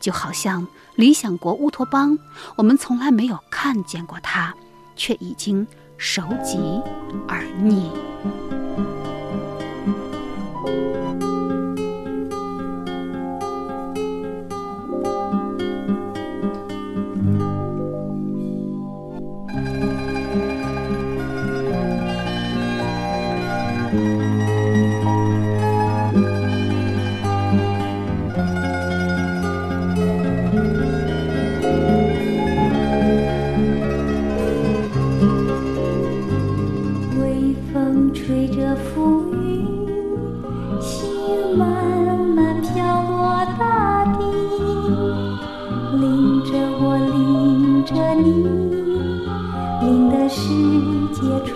[0.00, 2.18] 就好像理想国乌托邦，
[2.56, 4.54] 我们从来没有看见过它，
[4.96, 6.58] 却已经熟极
[7.28, 7.90] 而腻。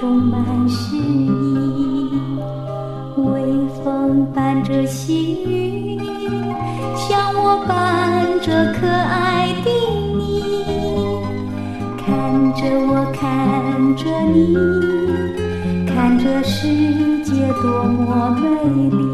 [0.00, 2.08] 充满诗意
[3.16, 3.42] 微
[3.82, 5.98] 风伴着细雨
[6.94, 9.70] 像我伴着可爱的
[10.16, 10.40] 你
[11.96, 14.54] 看着我看着你
[15.84, 16.68] 看这世
[17.24, 19.07] 界多么美丽。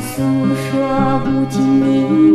[0.00, 0.22] 诉
[0.54, 2.31] 说不尽的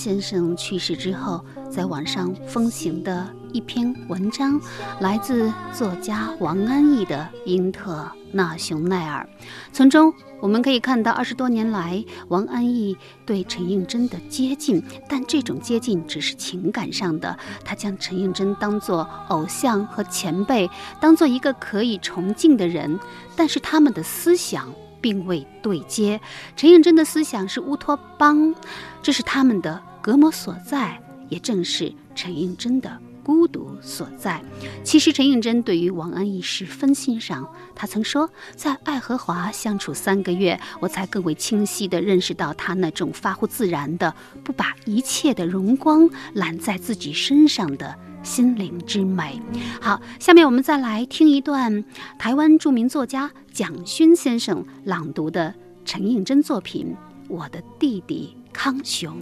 [0.00, 4.58] 先生去世之后，在网上风行的一篇文章，
[4.98, 9.28] 来自作家王安忆的《英特纳雄奈尔》。
[9.74, 12.96] 从中我们可以看到，二十多年来，王安忆
[13.26, 17.38] 对陈应真的接近，但这种接近只是情感上的。
[17.62, 20.66] 他将陈应真当作偶像和前辈，
[20.98, 22.98] 当做一个可以崇敬的人，
[23.36, 24.66] 但是他们的思想。
[25.02, 26.20] 并未对接。
[26.56, 28.54] 陈应真的思想是乌托邦，
[29.00, 34.42] 这是他们的隔膜所在，也正是陈应真的孤独所在。
[34.82, 37.46] 其实，陈应真对于王安忆十分欣赏。
[37.74, 47.96] 他曾说，在爱荷华相处三个月，我才更为清晰地认识到他那种发乎自然的、不把一切的荣光揽在自己身上的。
[48.22, 49.40] 心灵之美。
[49.80, 51.82] 好，下面我们再来听一段
[52.18, 55.54] 台湾著名作家蒋勋先生朗读的
[55.86, 56.94] 陈应真作品
[57.30, 59.16] 《我的弟弟康雄》。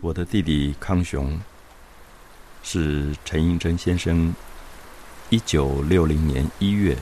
[0.00, 1.40] 我的弟弟康雄
[2.62, 4.34] 是陈应真先生
[5.30, 6.96] 一九六零年一月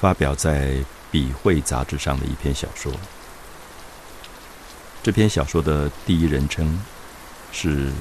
[0.00, 0.84] 发表在。
[1.16, 2.92] 《笔会》杂志上的一篇小说。
[5.00, 6.82] 这篇小说的第一人称
[7.52, 7.92] 是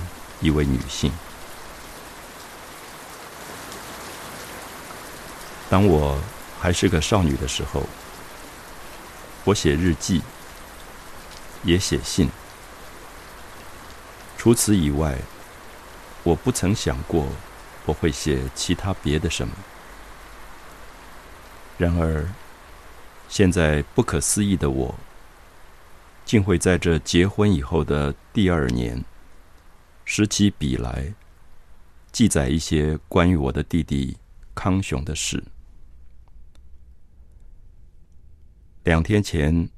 [0.42, 1.12] 一位女性。
[5.74, 6.22] 当我
[6.60, 7.82] 还是个少女的时候，
[9.44, 10.22] 我写日记，
[11.64, 12.30] 也写信。
[14.38, 15.18] 除此以外，
[16.22, 17.28] 我不曾想过
[17.88, 19.56] 我会写其他别的什么。
[21.80, 22.24] 然而。
[23.28, 24.94] 现在不可思议的我，
[26.24, 29.04] 竟会在这结婚以后的第二年，
[30.06, 31.12] 拾起笔来，
[32.12, 34.16] 记载一些关于我的弟弟
[34.54, 35.44] 康雄的事。
[38.84, 39.70] 两天前，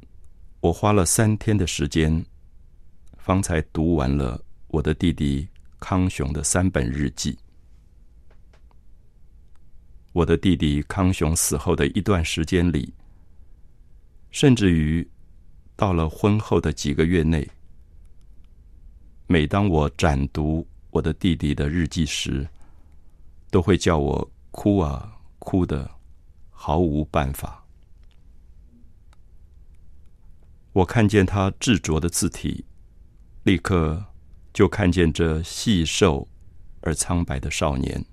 [0.62, 2.26] 我花了三天的时间，
[3.20, 5.48] 方才读完了我的弟弟
[5.80, 7.38] 康雄的三本日记。
[10.12, 12.92] 我的弟弟康雄死后的一段时间里。
[14.32, 15.08] 甚至于，
[15.76, 17.48] 到了婚后的几个月内，
[19.28, 22.46] 每当我展读我的弟弟的日记时，
[23.52, 25.90] 都会叫我哭啊哭的，
[26.50, 27.65] 毫无办法。
[30.76, 32.66] 我看见他执着的字体，
[33.44, 34.08] 立刻
[34.54, 36.28] 就看见这细瘦
[36.82, 38.06] 而苍白的少年，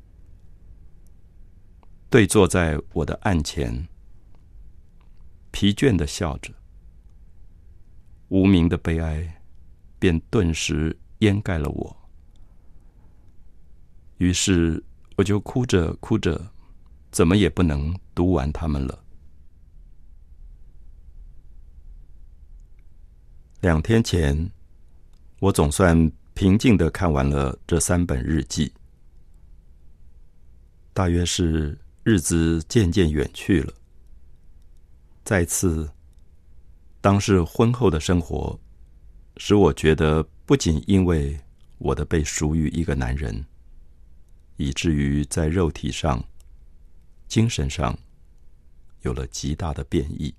[2.09, 3.89] 对坐在我的案前。
[5.51, 6.55] 疲倦的笑着，
[8.29, 9.43] 无名的悲哀
[9.99, 11.97] 便顿时掩盖了我。
[14.19, 14.81] 于是
[15.17, 16.53] 我就哭着哭着，
[17.11, 19.02] 怎么也不能读完他们了。
[23.63, 24.51] 两天前，
[25.39, 28.73] 我总算平静的看完了这三本日记。
[30.93, 33.73] 大约是日子渐渐远去了。
[35.23, 35.89] 再次，
[37.01, 38.59] 当是婚后的生活，
[39.37, 41.39] 使我觉得不仅因为
[41.79, 43.47] 我的被属于一个男人，
[44.57, 46.21] 以至于在肉体上、
[47.29, 47.97] 精神上
[49.03, 50.35] 有了极大的变异，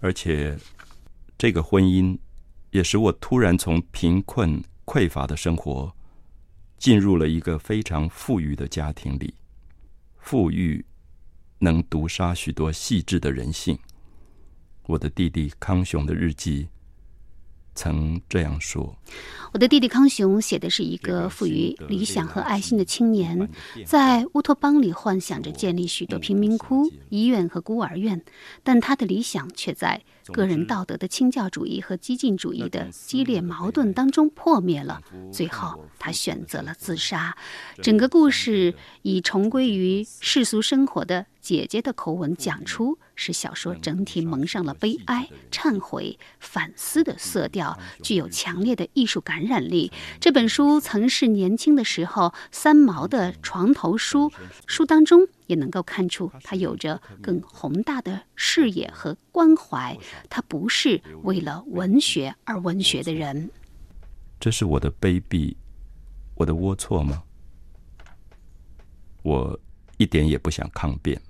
[0.00, 0.58] 而且
[1.42, 2.16] 这个婚姻
[2.70, 5.92] 也使我突然从贫困匮乏的生活，
[6.78, 9.34] 进入了一个非常富裕的家庭里，
[10.18, 10.84] 富裕。
[11.58, 13.76] 能毒杀许多细致的人性。
[14.86, 16.68] 我的弟弟康雄的日记。
[17.74, 18.96] 曾这样说
[19.54, 23.48] ：“我的弟弟康雄写的是一个富于理想和爱心的青年，
[23.86, 28.22] 在乌托邦里幻想着建立许多贫民窟、医院和孤儿院，
[28.62, 30.02] 但他的理想却在
[30.32, 35.00] 个人道德的清教主义和激进主义的激烈矛盾当中破灭了。
[35.32, 37.36] 最后，他选择了自杀。
[37.82, 49.92] 整个故事以重归于世俗生活的姐姐的口吻讲出。”使小说整体蒙上了悲哀、忏悔、反思的色调，具有强烈的艺术感染力。
[50.18, 54.32] 这本书曾是年轻的时候三毛的床头书，
[54.66, 59.96] 书当中也能够看出他有着更宏大的视野和关怀。
[60.30, 63.50] 他不是为了文学而文学的人。
[64.40, 65.54] 这是我的卑鄙，
[66.34, 67.22] 我的龌龊吗？
[69.22, 69.60] 我
[69.98, 71.20] 一点也不想抗辩。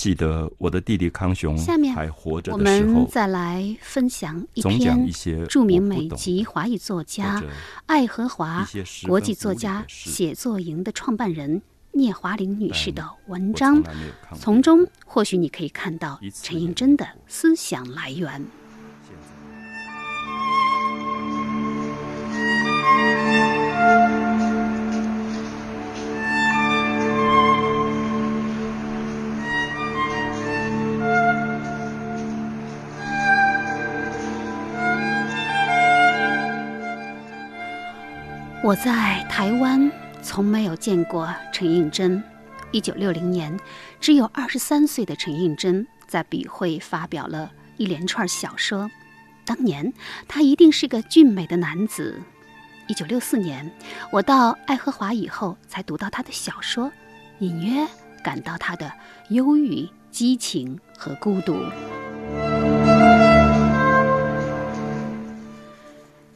[0.00, 5.06] 记得我的弟弟康雄下面还活着我的时候，们再来分享一篇
[5.46, 7.42] 著名美籍华语作家
[7.84, 8.66] 爱荷华
[9.06, 11.60] 国际作家写作营的创办人
[11.92, 13.82] 聂华苓女士的文章
[14.38, 18.42] 从中或许你可以看到陈映真的思想来源。
[38.70, 39.90] 我在台湾
[40.22, 42.22] 从没有见过陈映真。
[42.70, 43.58] 一九六零年，
[44.00, 48.88] 只有二十三岁的陈映真在笔会发表了一连串小说。
[49.44, 49.92] 当年
[50.28, 52.22] 他一定是个俊美的男子。
[52.86, 53.68] 一九六四年，
[54.12, 56.92] 我到爱荷华以后，才读到他的小说，
[57.40, 57.84] 隐约
[58.22, 58.92] 感到他的
[59.30, 61.56] 忧郁、激情和孤独。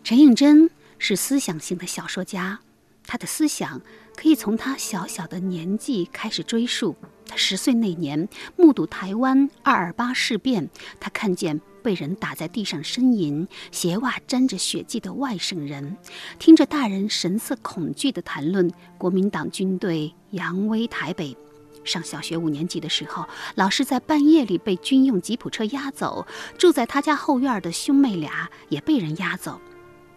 [0.02, 0.68] 陈映真
[1.06, 2.58] 是思想性的小说家，
[3.06, 3.78] 他的思想
[4.16, 6.96] 可以从他小小的年纪开始追溯。
[7.26, 8.26] 他十岁那年，
[8.56, 15.94] 目睹台湾二二八事变，他看见被人打在地上呻吟、鞋袜沾着血迹的外省人，
[16.38, 21.36] 听着大人神色恐惧的谈论国民党军队扬威台北。
[21.84, 23.26] 上小学五年级的时候，
[23.56, 26.26] 老师在半夜里被军用吉普车押走，
[26.56, 29.60] 住在他家后院的兄妹俩也被人押走。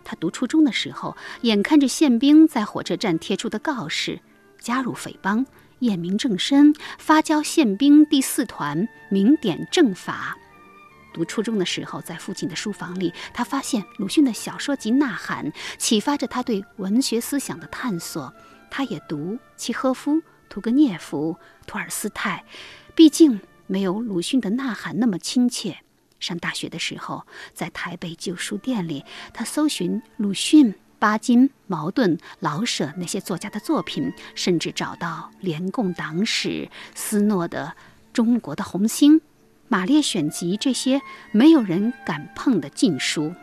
[0.10, 4.22] 他读初中的时候，眼看着宪兵在火车站贴出的告示：
[4.58, 5.46] 加入匪帮，
[5.80, 10.38] 验明正身，发交宪兵第四团，明典正法。
[11.14, 18.34] 读初中的时候，在父亲的书房里，他发现鲁迅的小说集《呐喊》，启发着他对文学思想的探索。
[18.72, 21.36] 他也读契诃夫、屠格涅夫、
[21.66, 22.46] 托尔斯泰，
[22.96, 25.80] 毕竟没有鲁迅的《呐喊》那么亲切。
[26.20, 29.04] 上大学的时候，在台北旧书店里，
[29.34, 37.76] 他搜寻鲁迅、巴金、茅盾、老舍那些作家的作品，甚至找到联共党史、斯诺的
[38.14, 39.20] 《中国的红星》、
[39.68, 41.02] 马列选集这些
[41.32, 43.34] 没有人敢碰的禁书。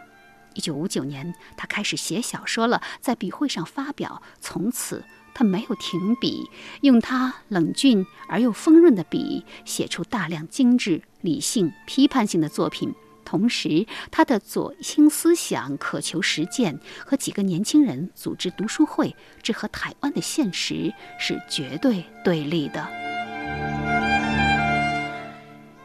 [0.54, 4.22] 一九五九年，他开始写小说了，在笔会上发表。
[4.40, 5.04] 从此，
[5.34, 6.48] 他没有停笔，
[6.82, 12.94] 用他冷峻而又丰润的笔，写出大量精致、理性、批判性的作品。
[13.24, 22.88] 同时，他的左倾思想渴求实践，和几个年轻人组织读书会，这和台湾的现实是绝对对立的。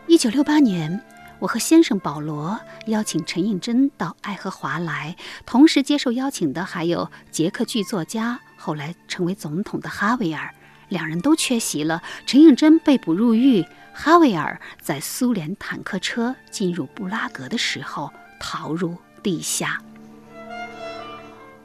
[0.08, 1.02] 一九六八年。
[1.40, 10.54] 我和先生保罗邀请陈映真到爱荷华来，同时接受邀请的还有捷克剧作家，后来成为总统的哈维尔，
[10.90, 12.04] 两人都缺席了。
[12.26, 19.82] 陈应真被捕入狱，哈维尔在苏联坦克车进入布拉格的时候逃入地下。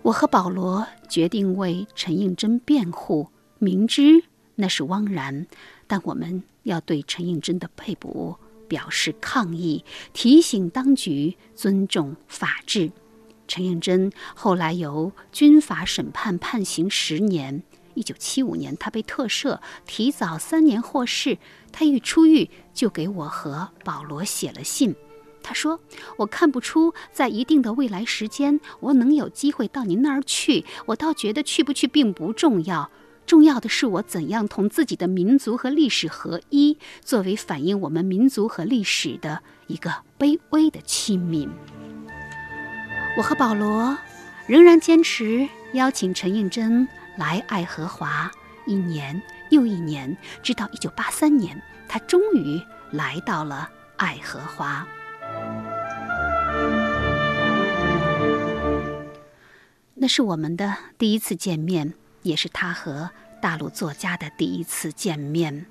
[0.03, 3.29] 我和保罗决定为陈应真辩护，
[3.59, 4.23] 明知
[4.55, 5.49] 那是枉然，
[5.89, 8.37] 但我们要对陈应真的被捕。
[8.67, 9.85] 表示抗议，
[10.15, 12.91] 提醒当局尊重法治。
[13.47, 17.63] 陈映真后来由军法审判判刑十年。
[17.95, 21.39] 一九七五年，他被特赦，提早三年获释。
[21.71, 24.95] 他一出狱就给我和保罗写了信。
[25.43, 25.79] 他说
[26.19, 30.65] ：“我看不出在一定的未来时间，我能有机会到您那儿去。
[30.87, 32.91] 我倒觉得去不去并不重要。”
[33.27, 41.49] 重要的是我怎样同自己的民族和历史合一，作为反映我们民族和历史的一个卑微的器皿。
[43.17, 43.97] 我和保罗
[44.47, 48.31] 仍然坚持邀请陈映真来爱荷华，
[48.67, 52.61] 一年又一年，直到一九八三年，他终于
[52.91, 54.87] 来到了爱荷华。
[59.95, 61.95] 那是我们的第一次见面。
[62.25, 63.11] 也是他和
[63.43, 65.67] 大陆作家的第一次见面。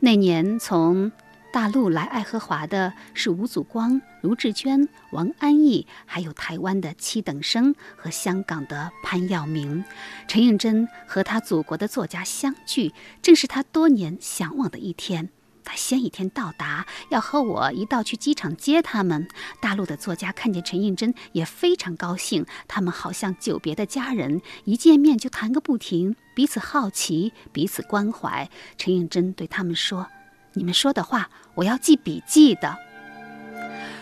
[0.00, 1.12] 那年从
[1.56, 9.82] 大陆来爱荷华的是吴祖光、卢志娟、王安忆，还有台湾的七等生和香港的潘耀明。
[10.28, 12.92] 陈映真和他祖国的作家相聚，
[13.22, 15.30] 正是他多年向往的一天。
[15.64, 19.26] 他先一天到达，要和我一道去机场接他们。
[19.58, 28.50] 大陆的作家看见陈映真也非常高兴，他们好像久别的家人，一见面就谈个不停，彼此好奇，彼此关怀。
[28.76, 30.06] 陈映真对他们说
[30.52, 32.78] ：“你们说的话，我要记笔记的。”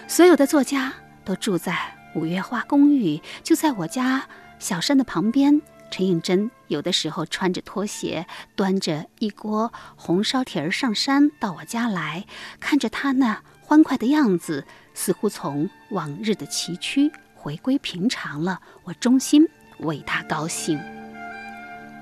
[0.07, 0.93] 所有的作家
[1.25, 1.75] 都住在
[2.15, 4.29] 五月花公寓，就在我家
[4.59, 5.63] 小山的旁边。
[5.91, 8.27] 陈映真有的时候穿着拖鞋，
[8.57, 12.27] 端着一锅红烧蹄儿上山到我家来，
[12.59, 18.61] 看着他那欢快的样子，似乎从往日的崎岖回归平常了。
[18.83, 19.47] 我衷心
[19.79, 20.81] 为他高兴。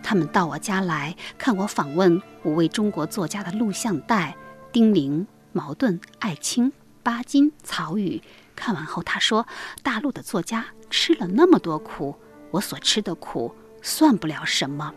[0.02, 4.34] 他们到我家来看我访问五位中国作家的录像带，
[4.72, 6.72] 丁玲、茅盾、艾青、
[7.02, 8.22] 巴金、曹禺。
[8.54, 9.46] 看完后，他说
[9.82, 12.16] ：“大陆的作家吃了那么多苦，
[12.50, 14.94] 我所吃的苦。”算不了什么。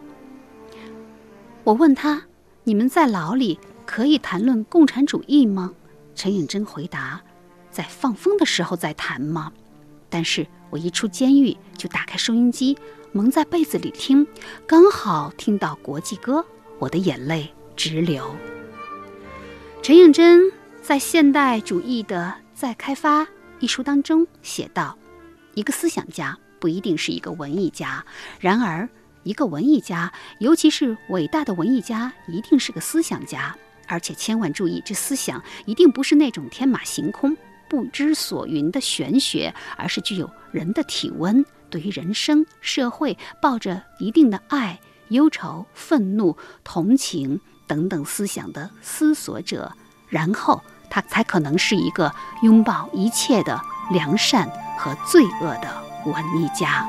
[1.64, 2.22] 我问他
[2.66, 5.74] ：“你们在牢里可以谈论共产主义吗？”
[6.14, 7.20] 陈颖贞回答
[7.72, 9.52] ：“在放风的时候再谈吗？”
[10.08, 12.78] 但是我一出监狱就打开收音机，
[13.12, 14.28] 蒙在被子里听，
[14.68, 16.46] 刚好听到国际歌，
[16.78, 18.36] 我的眼泪直流。
[19.86, 23.22] 陈映真在《现代主义的再开发》
[23.60, 24.98] 一书当中写道
[25.54, 28.04] ：“一个思想家。”不一定是一个文艺家，
[28.40, 28.90] 然而，
[29.22, 33.56] 一个文艺家，尤其是伟大的文艺家，一定是个思想家。
[33.88, 37.38] 而且，千万注意，这思想一定不是那种天马行空、
[37.70, 44.80] 不知所云的玄学，而是具有人的体温，对于人生、社会抱着一定的爱、
[45.10, 49.72] 忧愁、愤怒、同情等等思想的思索者。
[50.10, 52.14] 然后，他才可能是一个
[52.44, 53.60] 拥抱一切的
[53.92, 55.86] 良善和罪恶的。
[56.06, 56.88] 文艺家，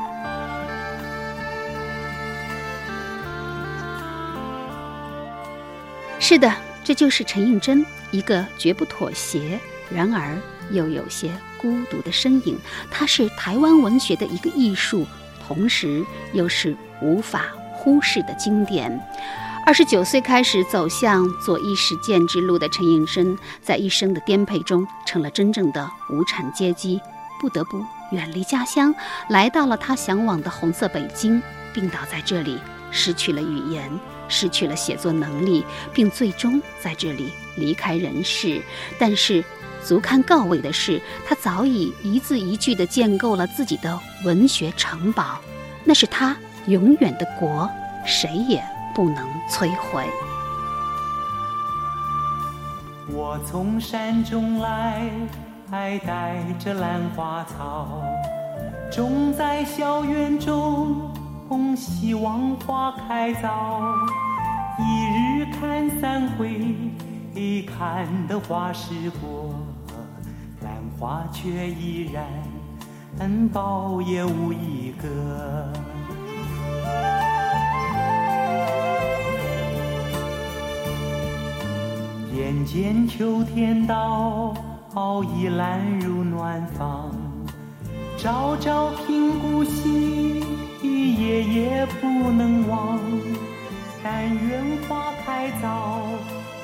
[6.21, 6.53] 是的，
[6.85, 9.59] 这就是陈应真，一个绝不妥协，
[9.89, 10.37] 然而
[10.71, 12.59] 又有些孤独的身影。
[12.91, 15.07] 他是台湾文学的一个艺术，
[15.49, 16.05] 同时
[16.35, 19.01] 又是无法忽视的经典。
[19.67, 27.01] 二十九岁开始走向左翼实践之路的陈应真，在一生的颠沛中，成了真正的无产阶级，
[27.41, 27.85] 不得不。
[28.13, 28.95] 远离家乡，
[29.29, 31.43] 来到了他向往的红色北京，
[31.75, 32.61] 病倒在这里，
[32.93, 33.91] 失去了语言，
[34.29, 38.63] 失去了写作能力，并最终在这里离开人世。
[39.01, 39.45] 但是，
[39.83, 45.41] 足堪告慰的是，他早已一字一句地建构了自己的文学城堡，
[45.83, 46.37] 那是他
[46.69, 47.69] 永远的国，
[48.07, 48.65] 谁也
[48.97, 50.05] 不能摧毁。
[53.09, 55.09] 我从山中来。
[55.69, 58.01] 还带着兰花草，
[58.89, 61.11] 种在校园中，
[61.77, 63.83] 希望花开早。
[64.79, 66.73] 一日看三回，
[67.67, 69.57] 看得花时过，
[70.63, 72.25] 兰花却依然
[73.53, 75.86] 苞也无一个。
[82.37, 84.55] 眼见秋天到。
[84.93, 87.15] 好意揽入暖房，
[88.19, 90.43] 朝朝频顾惜，
[90.83, 92.99] 夜夜不能忘。
[94.03, 96.03] 但愿花开早，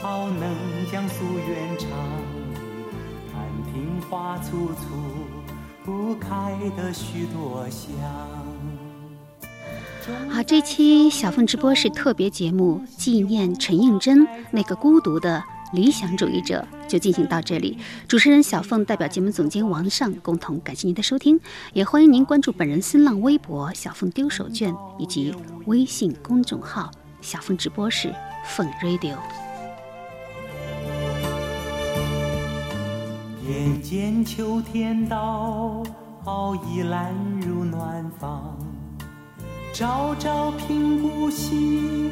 [0.00, 0.54] 好能
[0.90, 1.10] 将夙
[1.48, 1.90] 愿偿。
[3.34, 4.94] 满庭花簇簇，
[5.84, 7.90] 不开的许多香。
[10.30, 15.42] 好，这期小凤直播是特别节目，纪念陈应真那个孤独的。
[15.72, 17.78] 理想主义者就进行到这里。
[18.06, 21.40] 主持人小凤代表节目总监王尚共同感谢您的收听，
[21.72, 25.34] 也欢迎您关注本人新浪微博“小凤丢手绢”以及
[25.66, 28.14] 微信公众号“小凤直播室
[28.44, 29.16] 凤 Radio”。
[33.48, 35.82] 眼见秋天到，
[36.22, 38.56] 好意揽入暖房，
[39.74, 42.10] 朝朝频顾惜，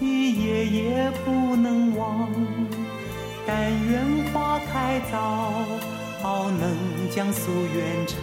[0.00, 2.28] 夜夜不能忘。
[3.46, 5.52] 但愿花开早，
[6.22, 6.76] 好能
[7.10, 8.16] 将夙愿偿。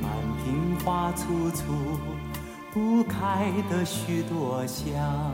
[0.00, 0.10] 满
[0.44, 1.98] 庭花簇簇，
[2.72, 5.32] 不开的许多香。